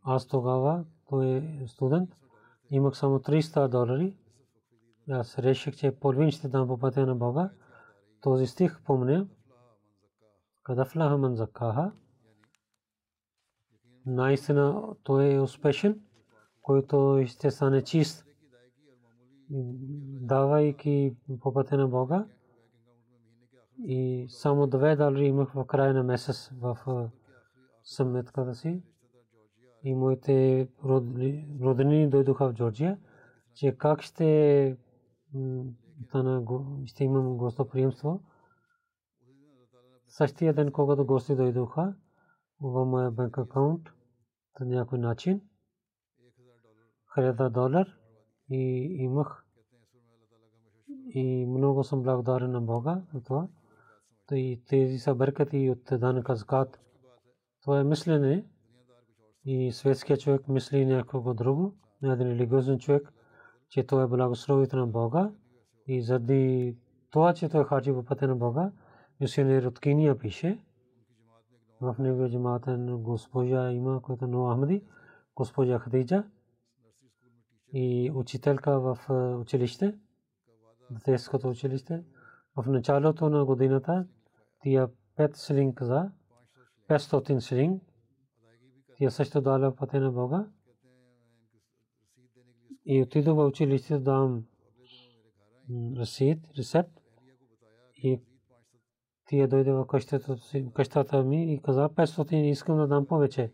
[0.01, 2.09] Аз тогава, той е студент,
[2.69, 4.17] имах само 300 долари.
[5.09, 7.49] Аз реших, че половин ще дам по пътя на Бога.
[8.21, 9.27] Този стих помня.
[10.63, 11.91] Кадафлаха ман закаха.
[14.05, 16.01] Наистина той е успешен,
[16.61, 18.24] който ще стане чист,
[19.49, 22.27] давайки по пътя на Бога.
[23.79, 26.77] И само 2 долари имах в края на месец в
[27.83, 28.83] съметката си.
[29.83, 30.67] И моите
[31.61, 32.99] роднини дойдоха в Джорджия,
[33.53, 34.77] че как ще
[36.85, 38.23] ще имам гостоприемство.
[40.07, 41.95] Същия ден, когато гости дойдоха
[42.61, 43.89] в моя банк акаунт,
[44.53, 45.41] по някой начин,
[47.15, 47.87] хиляда долар
[48.49, 49.45] и имах.
[51.09, 53.47] И много съм благодарен на Бога за това.
[54.31, 56.79] И тези са бъркати от данъка закат.
[57.61, 58.45] Това е мислене.
[59.45, 63.13] И светският човек мисли някого друго, на един религиозен човек,
[63.69, 65.31] че той е благословите на Бога.
[65.87, 66.75] И заради
[67.11, 68.71] това, че той хаджи по пътя на Бога,
[69.19, 70.59] мисионер от Киния пише,
[71.81, 74.83] в неговия джаматен госпожа има, който е Но Ахмади,
[75.35, 76.23] госпожа Хадиджа
[77.77, 78.97] и учителка в
[79.41, 79.95] училище,
[81.05, 82.03] детското училище.
[82.55, 84.07] В началото на годината
[84.61, 86.11] тия 5 шилинг за
[86.89, 87.83] 500 шилинг.
[88.97, 90.47] Тия също дала пътя на Бога.
[92.85, 94.45] И отидох в училище да дам
[95.97, 97.01] ресид, рецепт.
[97.95, 98.21] И
[99.25, 99.87] тия дойде в
[100.73, 103.51] къщата ми и каза 500 искам да дам повече.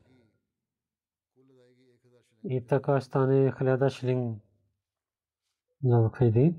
[2.43, 4.41] И така стане 1000 шилинг
[5.83, 6.55] на кредит.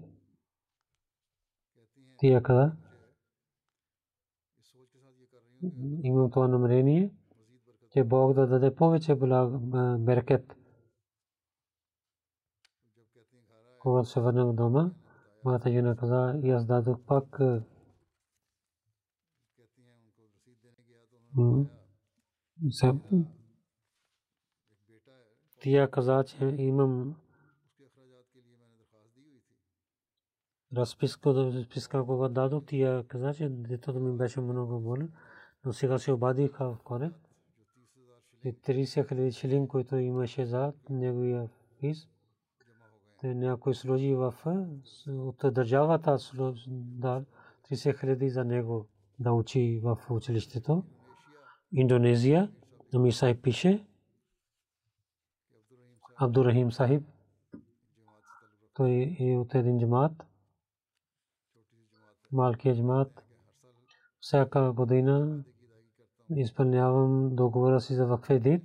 [2.18, 2.72] Тия каза,
[6.02, 7.14] имам това намерение,
[7.92, 9.14] че Бог да даде повече
[9.98, 10.54] берекет.
[13.78, 14.90] Когато се върнах дома,
[15.44, 17.40] моята жена каза, и аз дадох пак
[25.62, 27.16] тия каза, че имам
[30.76, 35.12] разписка, когато дадох, тия каза, че детето ми беше много болен
[35.64, 37.10] но сега се обадих в коре.
[38.44, 41.48] И 30 хиляди шилин, който имаше за неговия
[41.80, 42.08] физ.
[43.20, 44.34] Те някой сложи в
[45.08, 46.18] от държавата
[46.66, 47.24] да
[47.70, 48.86] 30 хиляди за него
[49.18, 50.84] да учи в училището.
[51.72, 52.52] Индонезия,
[52.94, 53.86] Ами Сахиб пише,
[56.16, 57.02] Абдурахим Сахиб,
[58.74, 60.12] той е от един джамат,
[62.32, 63.24] малкият джамат,
[64.20, 65.44] всяка година
[66.36, 68.62] изпълнявам договора си за вакфедит.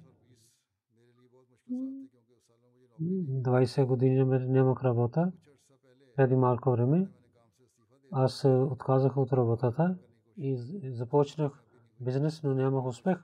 [3.02, 5.32] 20 години нямах работа.
[6.16, 7.08] Преди малко време
[8.12, 9.98] аз отказах от работата
[10.38, 11.64] и започнах
[12.00, 13.18] бизнес, но нямах успех.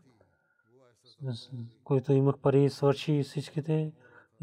[1.83, 3.93] Който имах пари, свърши всичките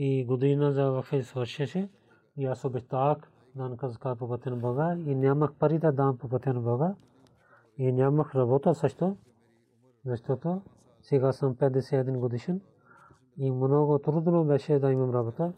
[0.02, 1.88] и година за вакфедит свършеше.
[2.36, 3.18] И аз обещах
[3.54, 6.94] да казах по пътя на Бога и нямах пари да дам по пътя на Бога.
[7.76, 9.16] И нямах работа също
[10.04, 10.62] защото
[11.02, 12.60] сега съм 51 годишен
[13.36, 15.52] и много трудно беше да имам работа.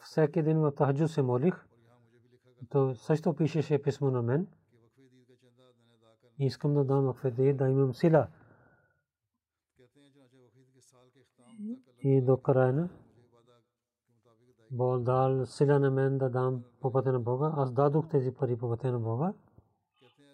[0.00, 1.66] Всеки ден в тахджу се молих.
[2.68, 4.46] То също пишеше писмо на мен.
[6.38, 8.26] Искам да дам акфеди, да имам сила.
[12.00, 12.88] И до края на
[14.70, 17.52] Бог дал сила на мен да дам по пътя на Бога.
[17.56, 19.32] Аз дадох тези пари по пътя на Бога.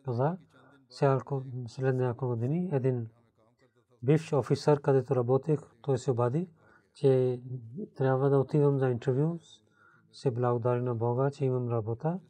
[0.04, 0.36] Каза,
[1.66, 3.08] след няколко години един
[4.02, 6.48] бивш офицер, където работех, той се обади,
[6.94, 7.40] че
[7.96, 9.38] трябва да отивам за интервю.
[10.12, 12.20] Се благодари на Бога, че имам работа.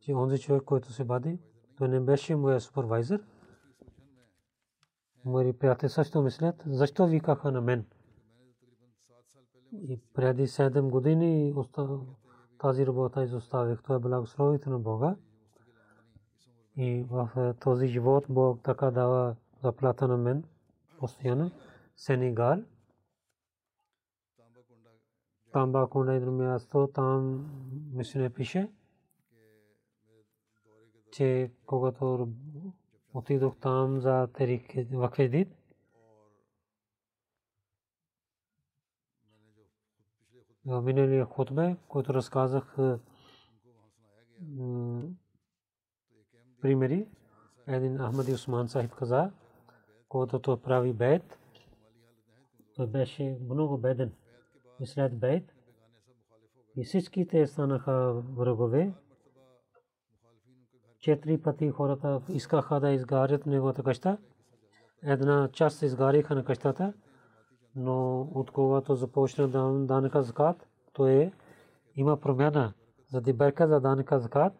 [0.00, 1.38] Че онзи човек, който се бади,
[1.78, 3.24] той не беше моя супервайзер.
[5.24, 7.86] Мои приятели също мислят, защо викаха на мен.
[9.72, 11.54] И преди 7 години
[12.58, 13.82] тази работа изоставих.
[13.82, 15.16] Това е благословите на Бога.
[16.76, 20.44] И в този живот Бог така дава заплата на мен
[20.98, 21.50] постоянно.
[21.96, 22.62] Сенегал.
[25.52, 27.46] Тамба Кунда едно място, там
[27.92, 28.68] мисля пише,
[31.12, 32.28] че когато
[33.14, 35.48] отидох там за Терик Вакведит,
[40.64, 42.76] миналия хотбе, който разказах
[46.60, 47.08] примери,
[47.66, 49.30] един Ахмади Усман Сахиб каза,
[50.08, 51.38] когато той прави бед,
[52.76, 54.12] той беше много беден.
[54.80, 55.52] И след бед,
[56.76, 58.94] И всички те станаха врагове.
[60.98, 64.18] Четири пъти хората искаха да изгарят неговата къща.
[65.02, 66.92] Една част изгариха на къщата,
[67.76, 69.48] но от когато започна
[69.86, 71.32] данъка закат, то е
[71.96, 72.74] има промяна.
[73.08, 74.52] Заради берка за данъка закат,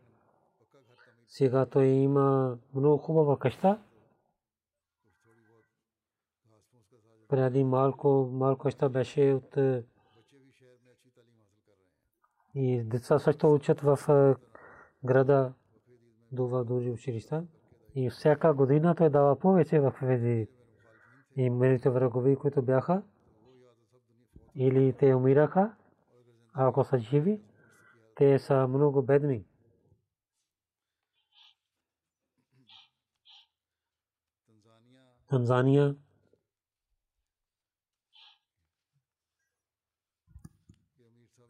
[1.29, 3.79] сега той има много хубава къща.
[7.29, 9.57] Преди малко, малко къща беше от
[12.55, 13.99] и деца също учат в
[15.05, 15.53] града
[16.33, 17.45] Дува Дужи училища.
[17.95, 20.49] И всяка година той дава повече в тези
[21.37, 23.03] и мерите врагови, които бяха
[24.55, 25.76] или те умираха,
[26.53, 27.43] ако са живи,
[28.16, 29.45] те са много бедни.
[35.28, 35.97] Танзания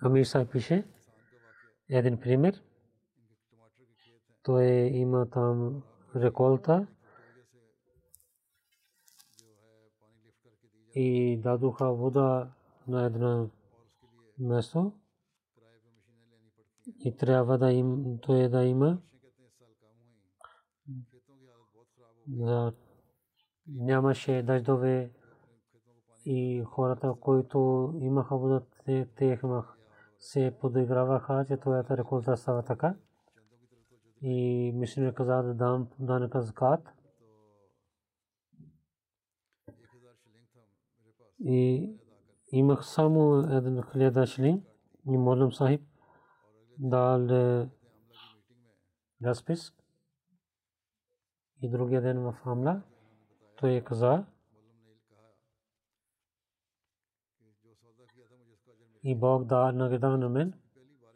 [0.03, 0.85] Амир Сахиб пише
[1.89, 2.63] един пример.
[4.43, 5.83] Той има там
[6.17, 6.87] реколта
[10.95, 12.51] и дадоха вода
[12.89, 13.49] на едно
[14.39, 14.93] место
[17.05, 18.99] и трябва да им той да има
[23.67, 25.11] нямаше дъждове
[26.25, 28.63] и хората, които имаха вода,
[29.17, 29.75] те имаха
[30.21, 32.95] се подиграваха, че твоята реколта става така.
[34.23, 36.81] И мисля каза да дам данъка закат.
[41.45, 41.91] И
[42.53, 44.65] имах само един хиляда шлин
[45.07, 45.83] и Молам Сахиб
[46.79, 47.29] дал
[49.25, 49.73] разпис.
[51.63, 52.83] И другия ден в Хамла
[53.61, 54.25] той каза,
[59.05, 60.53] и Бог да награда на мен.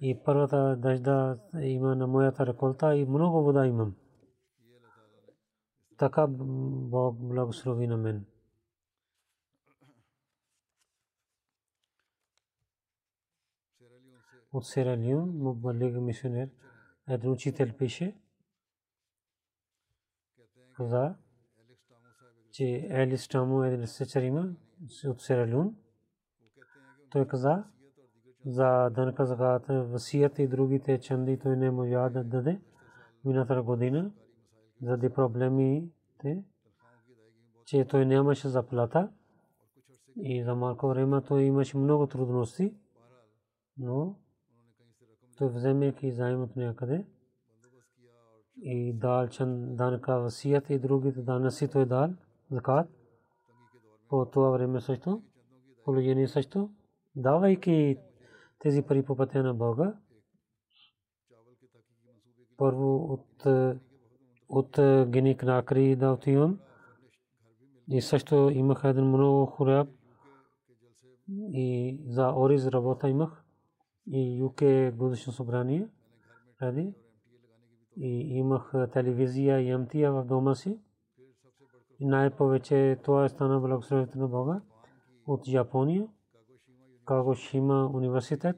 [0.00, 3.94] И първата дъжда има на моята реколта и много вода имам.
[5.98, 8.24] Така Бог благослови на мен.
[14.54, 16.48] От Сера Лион, Мубалиг мисионер,
[17.08, 18.16] един учител пише,
[20.76, 21.14] каза,
[22.50, 24.54] че Елис Тамо един сечер има
[25.06, 25.76] от Сера Лион.
[27.10, 27.64] Той каза,
[28.46, 32.60] за данъка закат, васият и другите чанди той не можа да даде
[33.24, 34.12] миналата година
[34.82, 36.44] заради проблемите,
[37.64, 39.12] че той нямаше заплата
[40.16, 42.74] и за малко време той имаше много трудности,
[43.78, 44.16] но
[45.38, 47.06] той вземайки заем от някъде
[48.62, 52.10] и дал чан данъка васият и другите данъци той дал
[52.50, 52.88] закат
[54.08, 55.22] по това време също
[55.84, 56.70] положение също
[57.16, 57.96] давайки
[58.58, 59.94] тези пари по пътя на Бога.
[62.56, 63.46] Първо от,
[64.48, 64.70] от
[65.10, 66.60] гени кракри да отивам.
[67.88, 69.88] И също имах един много хураб.
[71.52, 73.43] И за Ориз работа имах.
[74.06, 74.62] И ЮК
[74.96, 75.88] годишно събрание.
[76.58, 76.94] Преди.
[77.96, 80.78] И имах телевизия и МТА в дома си.
[82.00, 84.60] И най-повече това е стана благословението на Бога
[85.26, 86.08] от Япония.
[87.04, 88.56] Кагошима университет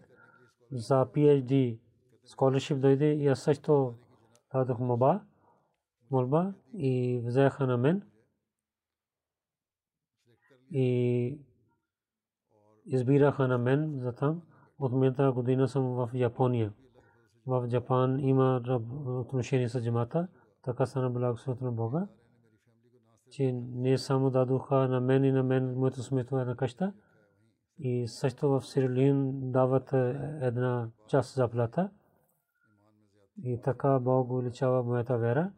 [0.73, 1.79] за PhD
[2.27, 3.95] scholarship дойде и аз също
[4.53, 5.21] дадох моба,
[6.11, 8.03] молба и взеха на мен
[10.71, 11.39] и
[12.87, 14.43] избираха на мен за там.
[14.79, 16.73] От миналата година съм в Япония.
[17.47, 18.63] В Japан има
[19.07, 20.29] отношение с джамата,
[20.63, 22.09] така стана благословението на Бога,
[23.31, 26.93] че не само дадоха на мен и на мен моето смето една къща,
[27.79, 29.93] и също в Сирилин дават
[30.41, 31.91] една част заплата.
[33.43, 35.53] И така Бог увеличава моята вера,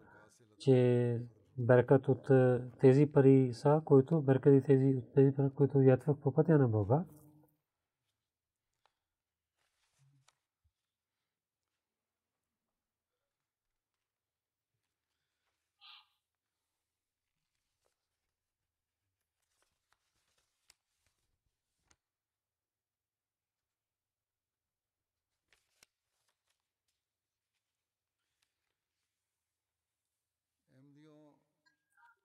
[0.58, 1.20] че
[1.58, 2.30] беркат от
[2.80, 7.04] тези пари са, които беркат тези, тези пари, които ятвах по пътя на Бога.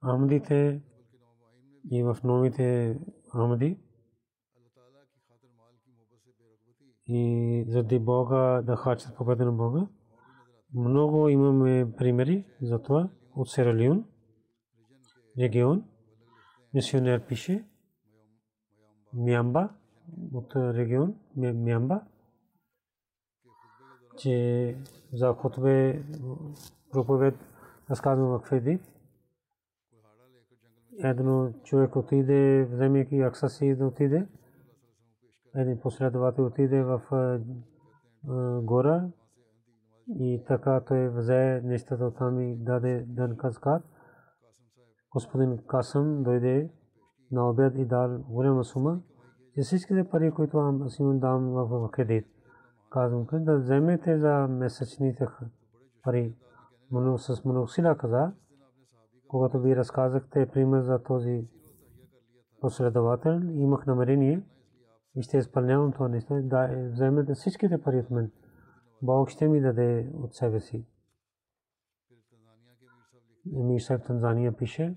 [0.03, 0.81] Ахмадите
[1.91, 2.97] и в новите
[3.31, 3.79] Ахмади
[7.07, 9.87] и заради Бога да хачат по пътя на Бога.
[10.73, 14.05] Много имаме примери за това от Сералион,
[15.39, 15.83] регион.
[16.73, 17.65] Мисионер пише
[19.13, 19.69] Мямба
[20.33, 22.01] от регион Мямба.
[24.17, 24.77] че
[25.13, 26.03] за хотбе
[26.91, 27.35] проповед
[27.89, 28.79] разказвам вакфеди.
[30.99, 34.27] Едно човек отиде, вземайки акса си да отиде.
[35.55, 37.01] Един последовател отиде в
[38.63, 39.09] гора
[40.19, 43.83] и така той взе нещата там и даде дан казкат.
[45.11, 46.69] Господин Касъм дойде
[47.31, 49.01] на обед и дал голяма сума.
[49.57, 52.25] И всичките пари, които аз имам дам в кредит.
[52.89, 55.27] Казвам, да вземете за месечните
[56.03, 56.35] пари.
[56.91, 58.31] Много с много сила каза,
[59.33, 61.47] когато ви разказахте пример за този
[62.61, 64.43] последовател, имах намерение
[65.15, 68.31] и ще изпълнявам това нещо, да вземете всичките пари от мен.
[69.01, 70.85] Бог ще ми даде от себе си.
[73.55, 74.95] Емир Сайб Танзания пише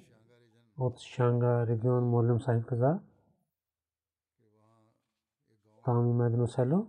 [0.79, 3.01] от Шанга регион Молем Сайб каза,
[5.85, 6.87] там има едно село,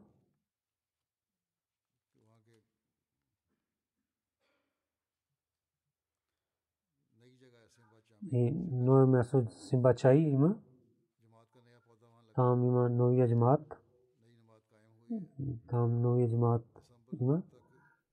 [8.31, 10.55] и ново място Симбачай има.
[12.35, 13.81] Там има новия джамат.
[15.69, 16.65] Там новия джамат
[17.21, 17.41] има.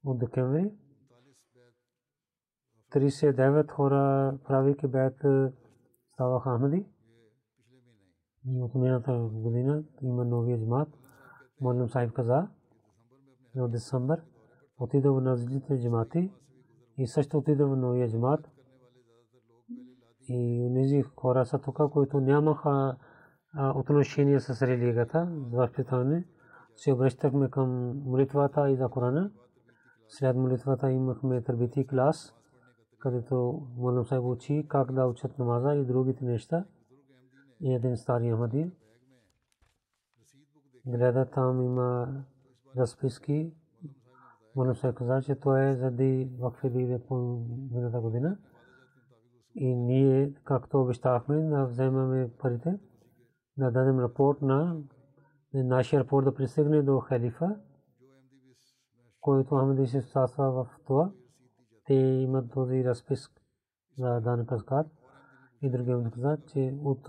[0.05, 0.73] От декември.
[2.93, 5.17] 39 хора правейки бед
[6.13, 6.87] ставаха Ахмади.
[8.47, 10.89] И от миналата година има новия джамат.
[11.61, 12.49] Молим Сайб каза.
[13.57, 14.25] От декември
[14.79, 16.33] отида в назлите джамати
[16.99, 18.54] и също отида в новия джамат
[20.29, 22.97] и тези хора са тук, които нямаха
[23.75, 26.25] отношение с религията, възпитание,
[26.77, 29.31] се обръщахме към молитвата и за Корана.
[30.09, 32.35] След молитвата имахме търбити клас,
[32.99, 36.65] където Молам Сайб учи как да учат намаза и другите неща.
[37.61, 38.71] И един стари Ахмади
[40.87, 42.09] гледа там има
[42.77, 43.53] разписки.
[44.57, 48.39] Молам Сайб каза, че това е заради вакфи по миналата година
[49.55, 52.79] и ние, както обещахме, да вземаме парите,
[53.57, 54.83] да дадем рапорт на
[55.55, 57.61] нашия рапорт да пристигне до халифа,
[59.21, 61.13] който Ахмеди се участва в това.
[61.87, 63.29] Те имат този разпис
[63.99, 64.87] за дан казкат
[65.63, 67.09] и други им казат, че от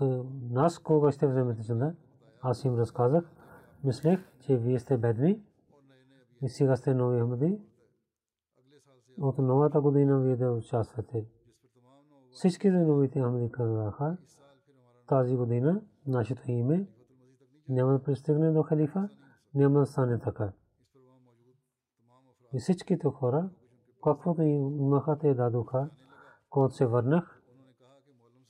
[0.50, 1.94] нас кога ще вземете чанда.
[2.42, 3.32] Аз им разказах.
[3.84, 5.42] Мислех, че вие сте бедни
[6.42, 7.60] и сега сте нови Ахмеди.
[9.20, 11.26] От новата година вие да участвате.
[12.36, 14.16] Всички новите Ахмади казаха,
[15.06, 16.86] тази година нашето име
[17.68, 19.08] няма да пристигне до халифа,
[19.54, 20.52] няма да стане така.
[22.52, 23.50] И всичките хора,
[24.04, 25.90] каквото имаха, те дадоха,
[26.50, 27.42] когато се върнах,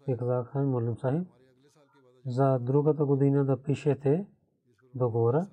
[0.07, 1.28] те казаха, Молим Сахиб,
[2.26, 4.26] за другата година да пишете
[4.95, 5.47] договора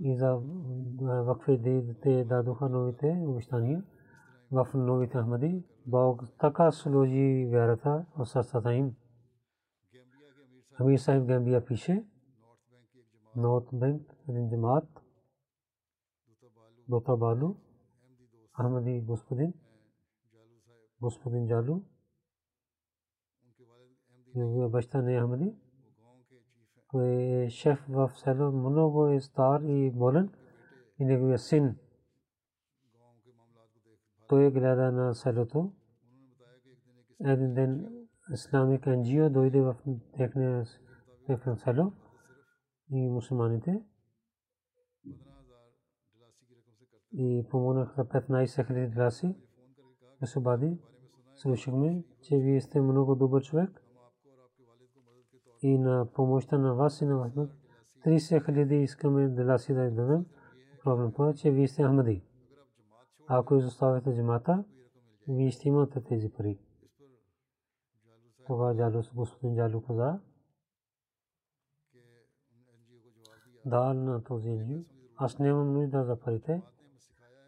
[0.00, 0.40] и за
[1.00, 1.58] вакфи
[2.24, 3.84] дадоха новите обещания
[4.52, 8.96] в новите Ахмади, Бог така сложи вярата в сърцата им.
[10.80, 12.04] Амир Сайб Гамбия пише,
[13.36, 15.00] Норт Бенк, един джамаат,
[16.88, 17.56] Дота Балу,
[18.52, 19.54] Ахмади господин,
[21.00, 21.82] господин Джалу,
[24.34, 25.54] неговия баща не е Ахмади,
[26.90, 30.32] той е шеф в село, много е стар и болен,
[34.32, 35.72] и неговия син той гледа на селото.
[37.24, 37.86] Един ден
[38.32, 39.76] исламик енджио дойде в
[40.16, 40.64] техния
[41.56, 41.92] село
[42.90, 43.82] и мусулманите
[47.12, 49.36] и помогнах за 15 хиляди драси.
[50.22, 50.78] Освободи.
[51.34, 53.82] Слушахме, че вие сте много добър човек
[55.62, 57.32] и на помощта на вас и на вас
[58.06, 60.26] 30 хиляди искаме драси да дадем.
[60.84, 62.24] Проблем това е, че вие сте Ахмади.
[63.26, 64.64] Ако изоставите джамата,
[65.28, 66.58] вие ще имате тези пари.
[68.46, 70.20] Тогава Джалус, господин Джалу каза,
[73.66, 74.78] дал на този енджио.
[75.16, 76.62] Аз нямам нужда за парите,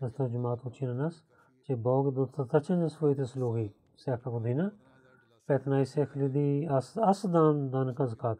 [0.00, 1.24] защото джамат учи на нас,
[1.62, 4.72] че Бог достатъчен за своите слуги всяка година.
[5.48, 8.38] 15 хиляди аз дам данъка закат.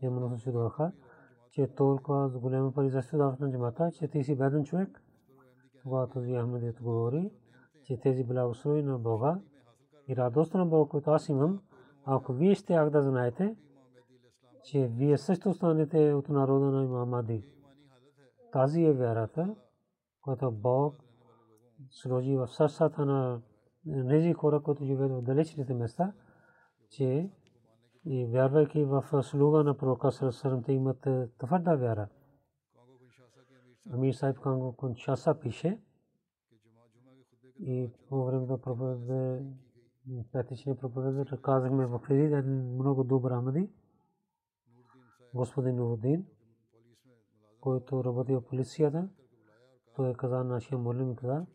[0.00, 0.10] Се
[0.44, 0.92] чудваха,
[1.50, 5.02] че толкова голяма пари защо дават на джамата, че ти си беден човек
[5.88, 7.30] когато ви Ахмед говори,
[7.84, 9.40] че тези благослови на Бога
[10.08, 11.60] и радост на Бога, който аз имам,
[12.04, 13.56] ако вие ще ак да знаете,
[14.64, 17.44] че вие също станете от народа на имам Мади.
[18.52, 19.54] Тази е вярата,
[20.20, 20.94] която Бог
[21.90, 23.40] сложи в сърцата на
[24.08, 26.12] тези хора, които живеят в далечните места,
[26.90, 27.30] че
[28.04, 31.08] и вярвайки в слуга на пророка Сърсърм, те имат
[31.38, 32.08] твърда вяра.
[33.92, 35.80] Амир Сайб Хан Кончаса пише.
[37.60, 39.42] И по време на проповед
[40.32, 43.70] петични проповед казахме в Фрид много добър Амади.
[45.34, 46.26] Господин Нурудин
[47.60, 49.08] който работи в полицията
[49.96, 51.46] той каза нашия молим каза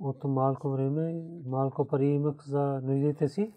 [0.00, 3.52] от малко време малко пари имах за нуждите си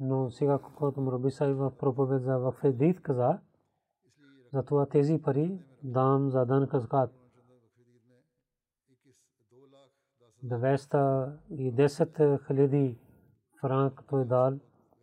[0.00, 3.38] но сега когато му раби сай в проповед за в Фрид каза
[4.52, 7.10] затова тези пари дам за дан казкат
[10.44, 12.98] 210 хиляди
[13.60, 14.58] франк той дал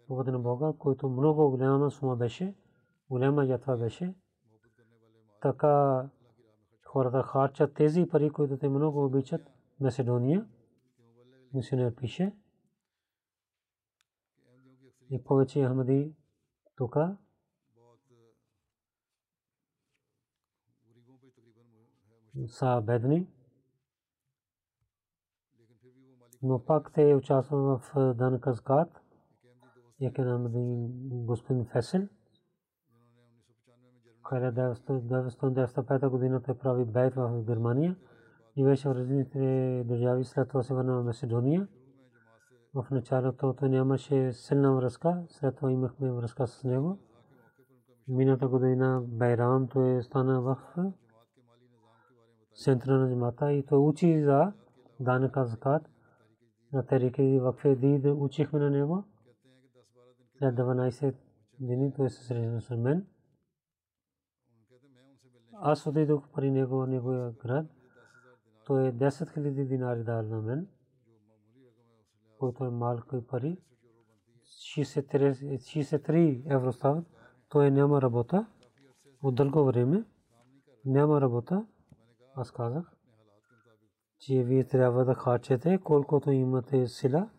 [0.08, 2.56] Бога на Бога, който много голяма сума беше,
[3.10, 4.16] голяма ятва беше.
[5.42, 6.10] Така
[6.86, 9.42] хората харчат тези пари, които те много обичат.
[9.80, 10.48] Маседония,
[11.54, 12.36] мисионер пише.
[15.10, 16.16] И повече Ахмади
[16.76, 16.98] тук
[22.48, 23.35] са бедни.
[26.46, 28.90] Но пак те участват в Дан Казкат,
[30.00, 30.24] як е
[31.26, 32.08] господин Фесел.
[34.24, 37.96] 1995 година той прави бейт в Германия
[38.56, 41.68] и беше в различните държави, след това се върна в Македония.
[42.74, 47.00] В началото той нямаше силна връзка, след това имахме връзка с него.
[48.08, 50.58] Мината година Байрам той стана в
[52.64, 54.54] центъра на джамата и той учи за
[55.00, 55.95] Данака Закат
[56.84, 59.04] тарики вакфе дид учихме на него.
[60.38, 61.16] След 12
[61.60, 63.08] дни той се срещна с мен.
[65.54, 67.66] Аз отидох при него, неговия град.
[68.66, 70.68] Той е 10 000 динари дал на мен,
[72.40, 73.58] който е малко пари.
[74.44, 77.06] 63 евро стават.
[77.50, 78.48] Той няма работа.
[79.24, 80.06] От дълго време
[80.86, 81.66] няма работа.
[82.36, 82.95] Аз казах
[84.20, 87.30] че вие трябва да харчете колкото имате сила.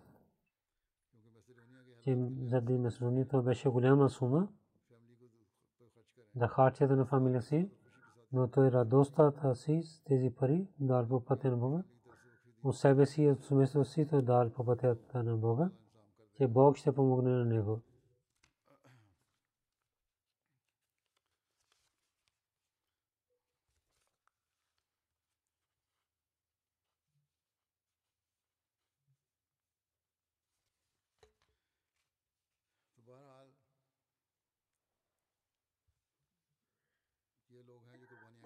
[2.03, 4.49] Че заради Масрони беше голяма сума
[6.35, 7.71] да харчете на фамилия си,
[8.33, 11.83] но той радостта си с тези пари дал по пътя на Бога.
[12.65, 15.71] От себе си и от семейството си той дал по пътя на Бога,
[16.37, 17.83] че Бог ще помогне на него.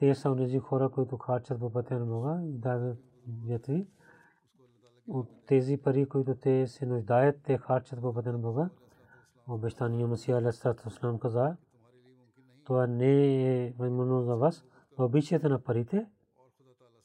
[0.01, 2.99] Те са онези хора, които харчат по пътя на Бога и дават
[3.47, 3.87] ветви.
[5.09, 8.71] От тези пари, които те се нуждаят, те харчат по пътя на Бога.
[9.49, 11.57] Обещания Масия Алейхиссалам каза,
[12.65, 14.65] това не е възможно за вас.
[14.99, 16.07] Да обичате на парите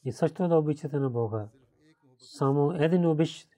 [0.04, 1.48] и също да обичате на Бога.
[2.18, 3.48] Само един обич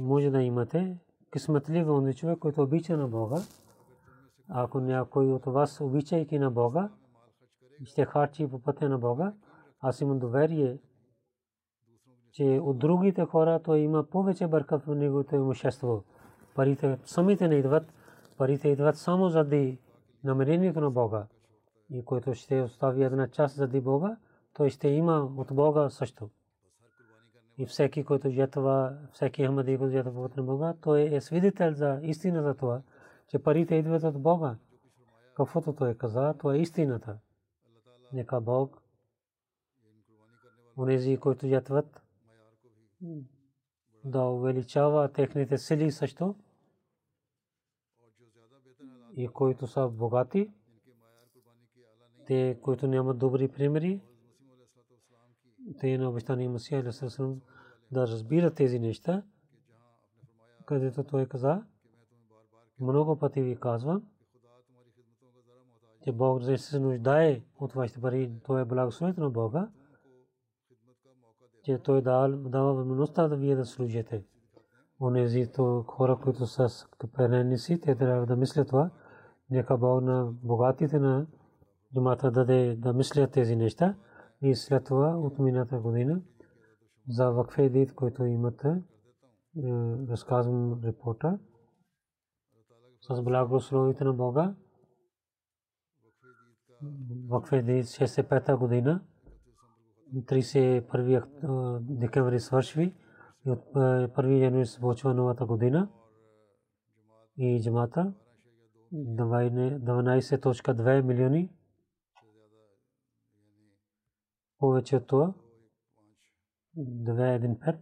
[0.00, 0.98] може да имате.
[1.32, 3.36] Кисметлив е човек, който обича на Бога.
[4.48, 6.90] Ако някой от вас обичайки на Бога,
[7.84, 9.32] ще харчи по пътя на Бога,
[9.80, 10.78] аз имам доверие,
[12.32, 16.04] че от другите хора той има повече бъркат в неговото имущество.
[16.54, 17.92] Парите самите не идват,
[18.38, 19.78] парите идват само заради
[20.24, 21.26] намерението на Бога.
[21.90, 24.16] И който ще остави една част заради Бога,
[24.54, 26.30] той ще има от Бога също.
[27.58, 32.42] И всеки, който жетва, всеки Ахмади, който жетва на Бога, той е свидетел за истина
[32.42, 32.82] за това,
[33.28, 34.56] че парите идват от Бога.
[35.36, 37.18] Каквото той каза, това е истината.
[38.14, 38.82] Нека Бог
[40.78, 42.02] онези, които ятват,
[44.04, 46.34] да увеличава техните сили също
[49.16, 50.50] и които са богати,
[52.26, 54.00] те, които нямат добри примери,
[55.80, 57.40] те на обещания Масия Алисалам
[57.92, 59.22] да разбират тези неща,
[60.66, 61.66] където той каза,
[62.80, 64.13] много пъти ви казвам,
[66.04, 69.68] че Бог се нуждае от вашите пари, то е благословението на Бога,
[71.64, 74.24] че Той дава възможността да вие да служите.
[75.00, 75.50] Онези
[75.86, 76.68] хора, които са
[77.56, 78.90] си, те трябва да мислят това.
[79.50, 81.26] Нека Бог на богатите на
[81.94, 83.96] джамата даде да мислят тези неща.
[84.42, 86.22] И след това от мината година
[87.08, 88.82] за вакфе дит, който имате, е,
[90.08, 91.38] разказвам репорта
[93.00, 94.54] с благословите на Бога
[97.28, 99.04] вакфе 65 година,
[100.14, 102.94] 31 декември свършви
[103.46, 105.88] и от 1 януари започва новата година
[107.38, 108.14] и джамата
[108.92, 111.50] 12.2 милиони
[114.58, 115.34] повече от това.
[116.76, 117.78] 215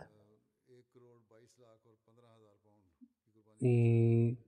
[3.61, 4.39] и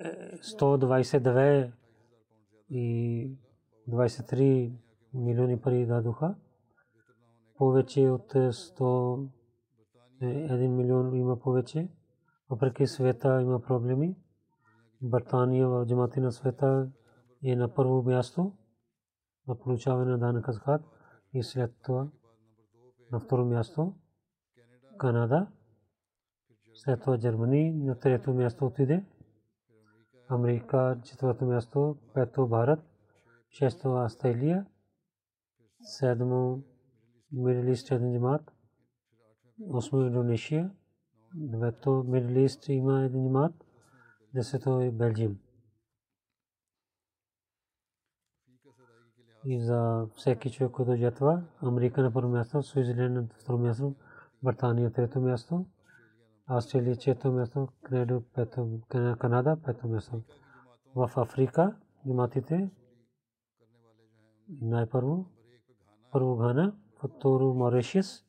[0.00, 1.72] 122
[2.70, 3.30] и
[3.88, 4.72] 23
[5.14, 6.34] милиони пари дадоха.
[7.58, 9.28] Повече от 100
[10.22, 11.88] 1 милион има повече.
[12.50, 14.16] Въпреки света има проблеми.
[15.02, 16.90] Британия в джамати на света
[17.44, 18.52] е на първо място
[19.48, 20.82] на получаване на данъка закат
[21.34, 22.08] и след това
[23.12, 23.94] на второ място
[24.98, 25.46] Канада,
[26.74, 29.04] след това Германия на трето място отиде,
[30.30, 32.80] Америка четвърто място, пето Барат,
[33.50, 34.66] шесто Австралия,
[35.80, 36.58] седмо
[37.66, 38.52] Ист един джамат,
[39.70, 40.70] осмо Индонезия,
[41.34, 43.64] девето Мидл Ист има един джамат,
[44.34, 45.38] десето е Белджиум.
[49.44, 53.94] И за всеки човек, който жетва, Америка на първо място, Суизиленд на второ място,
[54.42, 55.66] Британия трето място,
[56.50, 58.80] Австралия четвърто място, Канада пето,
[59.18, 60.22] Канада пето място.
[60.94, 61.76] В Африка
[62.06, 62.70] джаматите
[64.60, 65.26] най-първо
[66.12, 68.24] първо Гана, второ Моришис,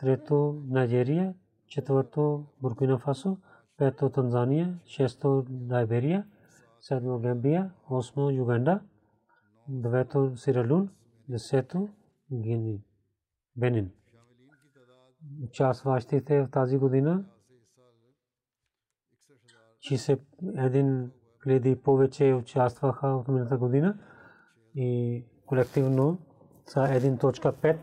[0.00, 1.34] трето Найджерия,
[1.66, 3.38] четвърто Буркина Фасо,
[3.76, 6.26] пето Танзания, шесто Лайберия,
[6.80, 8.80] седмо Гамбия, осмо Юганда,
[9.68, 10.90] девето Сиралун,
[11.28, 11.88] десето
[12.32, 12.82] Гини,
[13.56, 13.90] Бенин.
[15.44, 17.24] Участващите в тази година
[19.86, 21.10] 61
[21.42, 23.98] хиляди повече участваха в миналата година
[24.74, 26.18] и колективно
[26.66, 27.78] са 1.5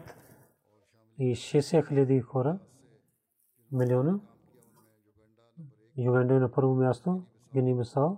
[1.20, 2.60] и 60 хиляди хора
[3.72, 4.20] милиона.
[5.98, 7.24] Юганда на първо място,
[7.54, 8.18] Гини Бисао,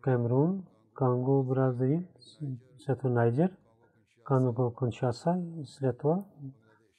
[0.00, 2.02] Камерун, Конго, Бразил,
[2.78, 3.56] след Найджер,
[4.24, 6.24] Конго, Коншаса и след това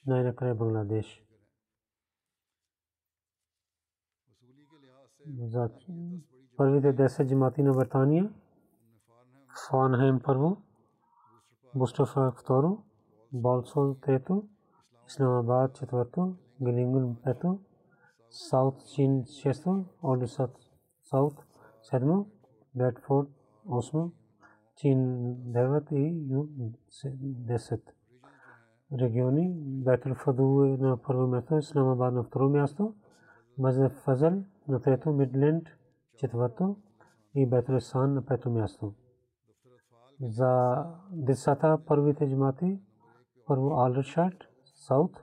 [0.06, 1.22] най-накрая Бангладеш.
[6.56, 8.30] Първите 10 джамати на Британия,
[9.68, 10.56] Фанхайм първо,
[11.74, 12.78] Мустафа второ,
[13.32, 14.44] Болсол трето,
[15.06, 17.58] Исламабад четвърто, Гилингун пето,
[18.30, 20.50] Саут Чин шесто, Одисат
[21.02, 21.34] Саут
[21.82, 22.26] седмо,
[22.74, 23.28] Бредфорд
[23.66, 24.10] осмо,
[24.76, 26.48] Чин девет и Ю
[27.22, 27.82] десет.
[28.92, 32.94] Региони Бетъл Фаду е на първо място, Исламабад на второ място,
[33.58, 35.68] Мазеф Фазъл на трето, Мидленд
[36.16, 36.76] четвърто
[37.34, 38.94] и Бетъл Сан на пето място.
[40.20, 42.80] За децата първите джамати,
[43.46, 44.34] първо Алдершат,
[44.64, 45.22] Саут,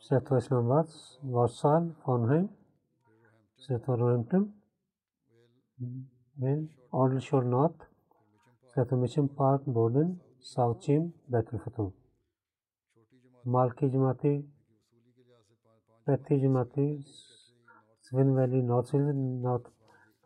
[0.00, 0.88] след това Исламабад,
[1.24, 2.48] Варсал, Фонхайм,
[3.56, 4.52] след това Роемптън,
[6.40, 7.84] then Aldershot North,
[8.74, 11.92] след това Мичен Парк, Борден, Саут Чим, Бетъл Фату.
[13.46, 14.44] Малки джамати,
[18.10, 18.94] سہیل ویلی، نارتھ
[19.42, 19.68] نارتھ،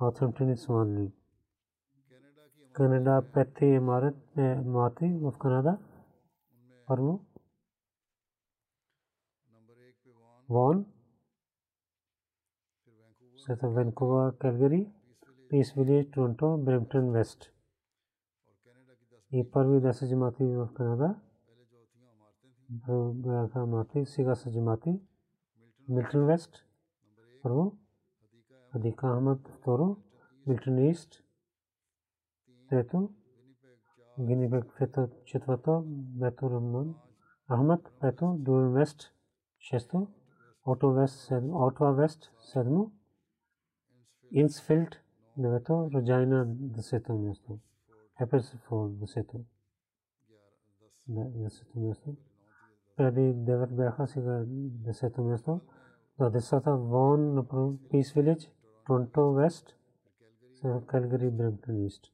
[0.01, 1.09] نارتھمپٹن اسمان لی
[2.77, 5.71] کینیڈا پیتھے عمارت عمارتیں آف کینیڈا۔
[6.89, 7.19] اور وہ
[10.49, 10.83] وان
[13.63, 14.85] وینکووا کیلگری،
[15.51, 17.41] پیس ولیج، ٹورنٹو برمپٹن ویسٹ۔
[19.31, 21.11] یہ پر بھی دس جماعتی آف کینیڈا۔
[23.63, 24.91] عمارتی سگا سا جماعتی
[25.89, 26.74] ملٹن ویسٹ۔
[27.45, 27.63] فرو
[28.75, 29.89] حدیقہ احمد تورو۔
[30.47, 31.11] ملٹن ایسٹ
[32.73, 33.01] ریتو
[34.29, 34.67] گنی بیگ
[35.29, 35.75] چتوتو۔
[36.21, 36.89] بیت الرحمن
[37.55, 39.01] احمد۔ پیتو ڈول ویسٹ۔
[39.67, 39.99] شیستو
[40.71, 41.33] آٹو ویسٹ
[41.65, 42.21] آٹوا ویسٹ
[42.51, 42.85] سیدمو۔
[44.41, 44.93] انسفیلڈ۔
[45.43, 46.39] نویتو۔ رجائنا
[46.75, 47.53] دسیتو میستو
[48.21, 49.39] ہیپرس فور دسیتو۔
[51.45, 52.11] دسیتو میستو
[52.97, 54.37] پہلی دیور بیخا سیگا
[54.87, 55.55] دسیتو میستو
[56.19, 57.23] دا دساتا وان
[57.91, 58.45] پیس ولیج
[58.87, 59.73] ٹورنٹو ویسٹ
[60.91, 62.07] کیلگری برمپٹن ایسٹ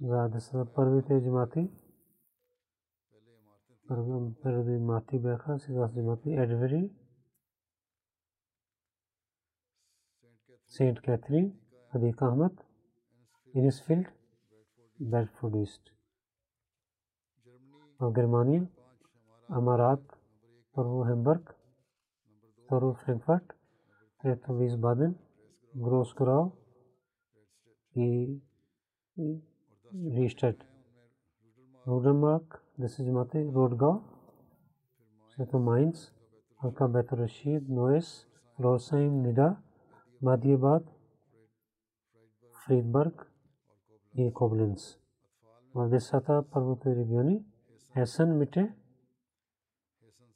[0.00, 1.66] دا دساتا پروی تے جماعتی
[4.36, 6.82] پروی ماتی بیخا سیداس جماعتی ایڈوری
[10.72, 11.48] سینٹ کیتھرین
[11.92, 12.60] حدیق احمد
[13.54, 14.06] انس فیلڈ
[14.98, 15.88] بیڈفورڈ ایسٹ
[18.00, 18.60] اور گرمانیہ
[19.48, 20.12] امارات
[20.76, 21.50] اور وہ ہیمبرگ
[22.71, 23.53] второ Франкфурт,
[24.21, 25.15] трето Висбаден,
[25.75, 26.51] Гросграу
[27.95, 28.41] и
[29.93, 30.59] registered.
[31.85, 34.03] Rudermark, this is Mate, Rodgau,
[35.31, 36.11] Seto Mines,
[36.63, 38.25] Alka Beto Rashid, Noes,
[38.59, 39.57] Losheim, Nida,
[40.21, 40.83] Madiabad,
[42.61, 43.15] Friedberg,
[44.17, 44.31] A.
[44.31, 44.97] Koblenz.
[45.77, 47.45] в десата първото региони
[47.93, 48.75] Хесен Мите,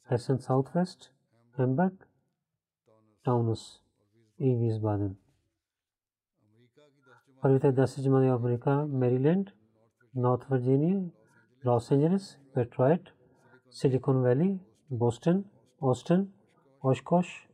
[0.08, 1.14] Хесен Саутвест,
[3.26, 3.82] Хемберг, Таунус
[4.38, 5.16] и Висбаден.
[7.40, 9.48] Първите 10 джамати в Америка, Мериленд,
[10.14, 11.10] Норт Вирджиния,
[11.66, 13.02] Лос Анджелес, Детройт,
[13.70, 14.60] Силикон Вали,
[14.90, 15.44] Бостон,
[15.80, 16.32] Остин,
[16.84, 17.48] Ошкош,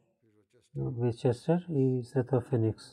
[0.76, 2.84] Вичестър и след Феникс.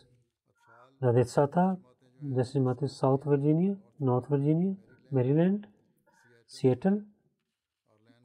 [1.02, 1.78] За децата,
[2.24, 4.76] 10 джамати Саут Вирджиния, Норт Вирджиния,
[5.12, 5.66] Мериленд,
[6.48, 7.02] Сиетъл,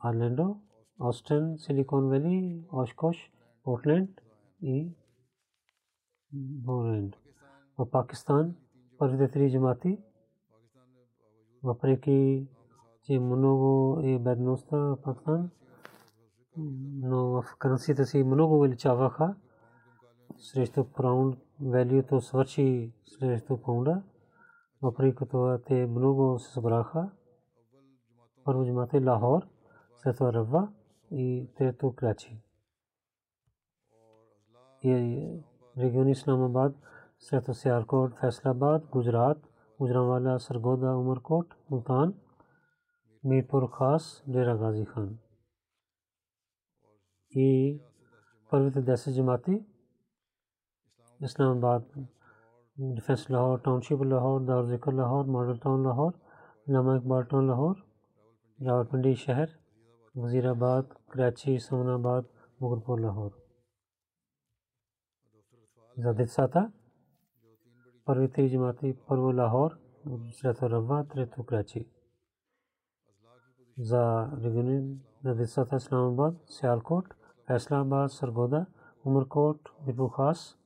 [0.04, 0.60] Орландо,
[0.98, 3.32] Остин, Силикон Вали, Ошкош,
[3.64, 4.10] Портленд
[4.61, 4.95] и
[6.33, 7.15] Боренд.
[7.77, 8.55] В Пакистан
[8.97, 9.99] първите три джамати,
[11.63, 12.47] въпреки
[13.03, 15.49] че много е бедността в Пакистан,
[17.01, 19.35] но в крънците си много увеличаваха
[20.37, 24.03] срещу праунд валюто свърши срещу паунда,
[24.81, 27.11] въпреки това те много се събраха.
[28.43, 29.47] Първо джамати Лахор,
[29.95, 30.69] след това Рава
[31.11, 32.44] и трето Крачи.
[34.85, 36.69] ریگیون اسلام آباد،
[37.19, 37.53] سیت و
[37.87, 39.37] کوٹ فیصل آباد، گجرات
[39.81, 42.11] گجران والا سرگودا عمر کوٹ، ملتان،
[43.23, 45.15] میرپور خاص ڈیرا غازی خان۔
[47.35, 47.77] یہ
[48.49, 49.57] پروت دہشت جماعتی
[51.19, 51.79] اسلام آباد
[52.77, 56.11] ڈیفینس لاہور ٹاؤن شپ لاہور، دار ذکر لاہور ماڈل ٹاؤن لاہور،
[56.67, 57.75] علامہ اقبال ٹاؤن لاہور
[58.65, 59.45] راول پنڈی شہر،
[60.15, 62.21] وزیر آباد، کراچی سمن آباد
[62.61, 63.44] مغرپور لاہور۔
[65.97, 66.71] За децата.
[68.05, 69.77] Първи три джамати, първо Лахор,
[70.31, 71.89] след Рава, трето Крачи.
[73.77, 77.05] За региони на децата Исламабад, Сиалкот,
[77.47, 78.65] Феслабад, Саргода,
[79.05, 80.57] Умаркот, Бибухас,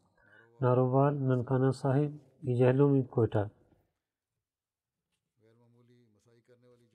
[0.62, 2.14] Наровал, Нанкана Сахиб
[2.44, 3.50] и Жехлум и Койта.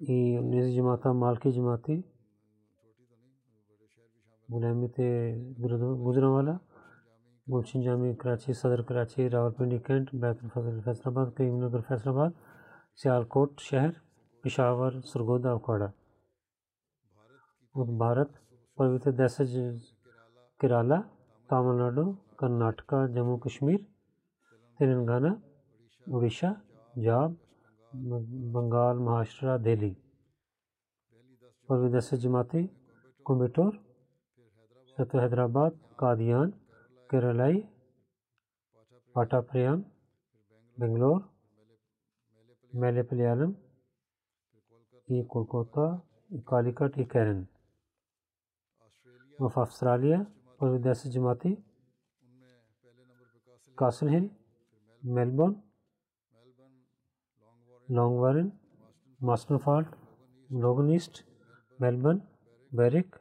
[0.01, 2.05] И тези джамата, малки джамати,
[4.49, 5.39] големите
[7.47, 12.31] گلشن جامع کراچی، صدر کراچی، راولپنڈی کینٹ، بیت الفضل، فیصل آباد کریم نگر، فیصل آباد،
[13.01, 13.91] سیالکوٹ شہر،
[14.45, 15.89] پشاور سرگودا اکھاڑا
[18.01, 18.31] بھارت
[18.77, 19.53] پویت دیسج
[20.61, 21.01] کرالا
[21.49, 22.07] تامل ناڈو
[22.39, 23.81] کرناٹکا جموں کشمیر،
[24.79, 25.33] تلنگانہ
[26.07, 26.51] اڑیسہ
[26.95, 27.33] پنجاب،
[28.55, 29.93] بنگال، مہاراشٹرا، دہلی۔
[31.67, 32.67] پروی دہشت جماعتی
[33.27, 33.73] کومبٹور
[34.97, 36.51] ستو حیدرآباد، قادیان
[37.11, 37.61] کیرلائی
[39.15, 39.81] پاٹا پریام
[40.77, 41.21] بنگلور
[42.73, 43.53] میلے پلیالم
[45.09, 45.87] ای کولکوتا
[46.51, 47.43] کالیکٹ، ای کیرن۔
[49.41, 50.19] وف آسٹریلیا
[50.59, 51.55] پردیسی جماعتی،
[53.79, 54.27] کاسل ہل،
[55.03, 55.53] میلبورن،
[57.89, 58.49] لانگ وارن،
[59.21, 59.95] ماسٹر فالٹ،
[60.51, 61.23] لوگن ایسٹ
[61.81, 62.19] میلبرن
[62.73, 63.17] بیرک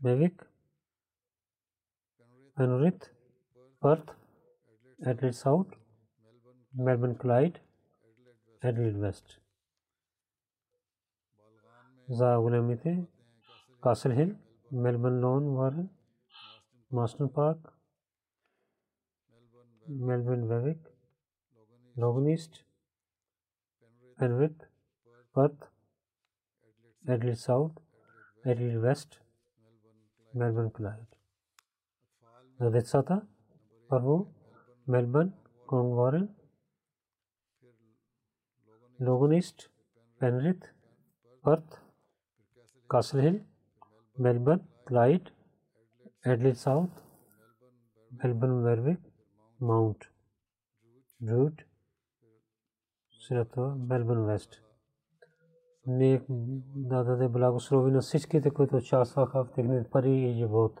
[0.00, 0.42] میوک
[2.56, 3.04] مینورتھ
[3.82, 4.10] پرتھ
[4.98, 5.74] ایڈلیڈ ساؤتھ
[6.74, 7.58] میلبن کلائڈ
[8.62, 9.32] ایڈلیڈ ویسٹ
[12.08, 12.94] زا غلامی تھے
[13.82, 14.32] کاسل ہل
[14.70, 15.86] میلبن لون وارن
[16.90, 17.68] ماسٹن پارک
[19.86, 20.88] میلبن ویوک
[21.96, 22.62] لوگن ایسٹ
[24.18, 24.64] اینوتھ
[25.36, 25.64] پرتھ
[27.04, 27.80] ایڈلیڈ ساؤتھ
[28.44, 29.20] ایڈلیڈ ویسٹ
[30.32, 31.15] میلبن کلائڈ
[32.60, 33.22] За децата
[33.88, 34.26] първо
[34.88, 35.32] Мелбърн,
[35.66, 36.28] Конгворен,
[39.00, 39.70] Логан Ист,
[40.18, 40.74] Пенрит,
[41.42, 41.80] Пърт,
[42.88, 43.40] Касъл Хил,
[44.18, 45.22] Мелбърн, Клайд,
[46.26, 46.90] Едлит Саут,
[48.24, 49.00] Мелбърн Вервик,
[49.60, 49.98] Маунт,
[51.20, 51.54] Друд,
[53.10, 54.62] след това Мелбърн Вест.
[55.86, 56.22] Нек
[56.76, 60.80] да даде благослови на всичките, които участваха в техните пари и живот.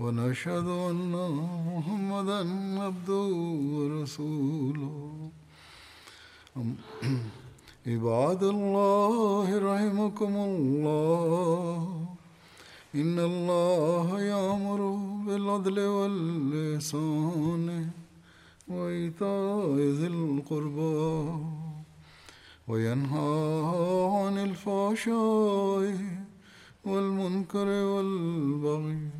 [0.00, 1.12] ونشهد أن
[1.72, 2.40] محمدا
[2.84, 3.26] عبده
[3.76, 5.30] ورسوله.
[7.90, 12.00] عباد الله رحمكم الله.
[12.94, 14.80] إن الله يأمر
[15.26, 17.68] بالعدل واللسان
[18.68, 21.10] وإيتاء ذي القربى
[22.68, 23.32] وينهى
[24.16, 25.84] عن الفحشاء
[26.84, 29.19] والمنكر والبغي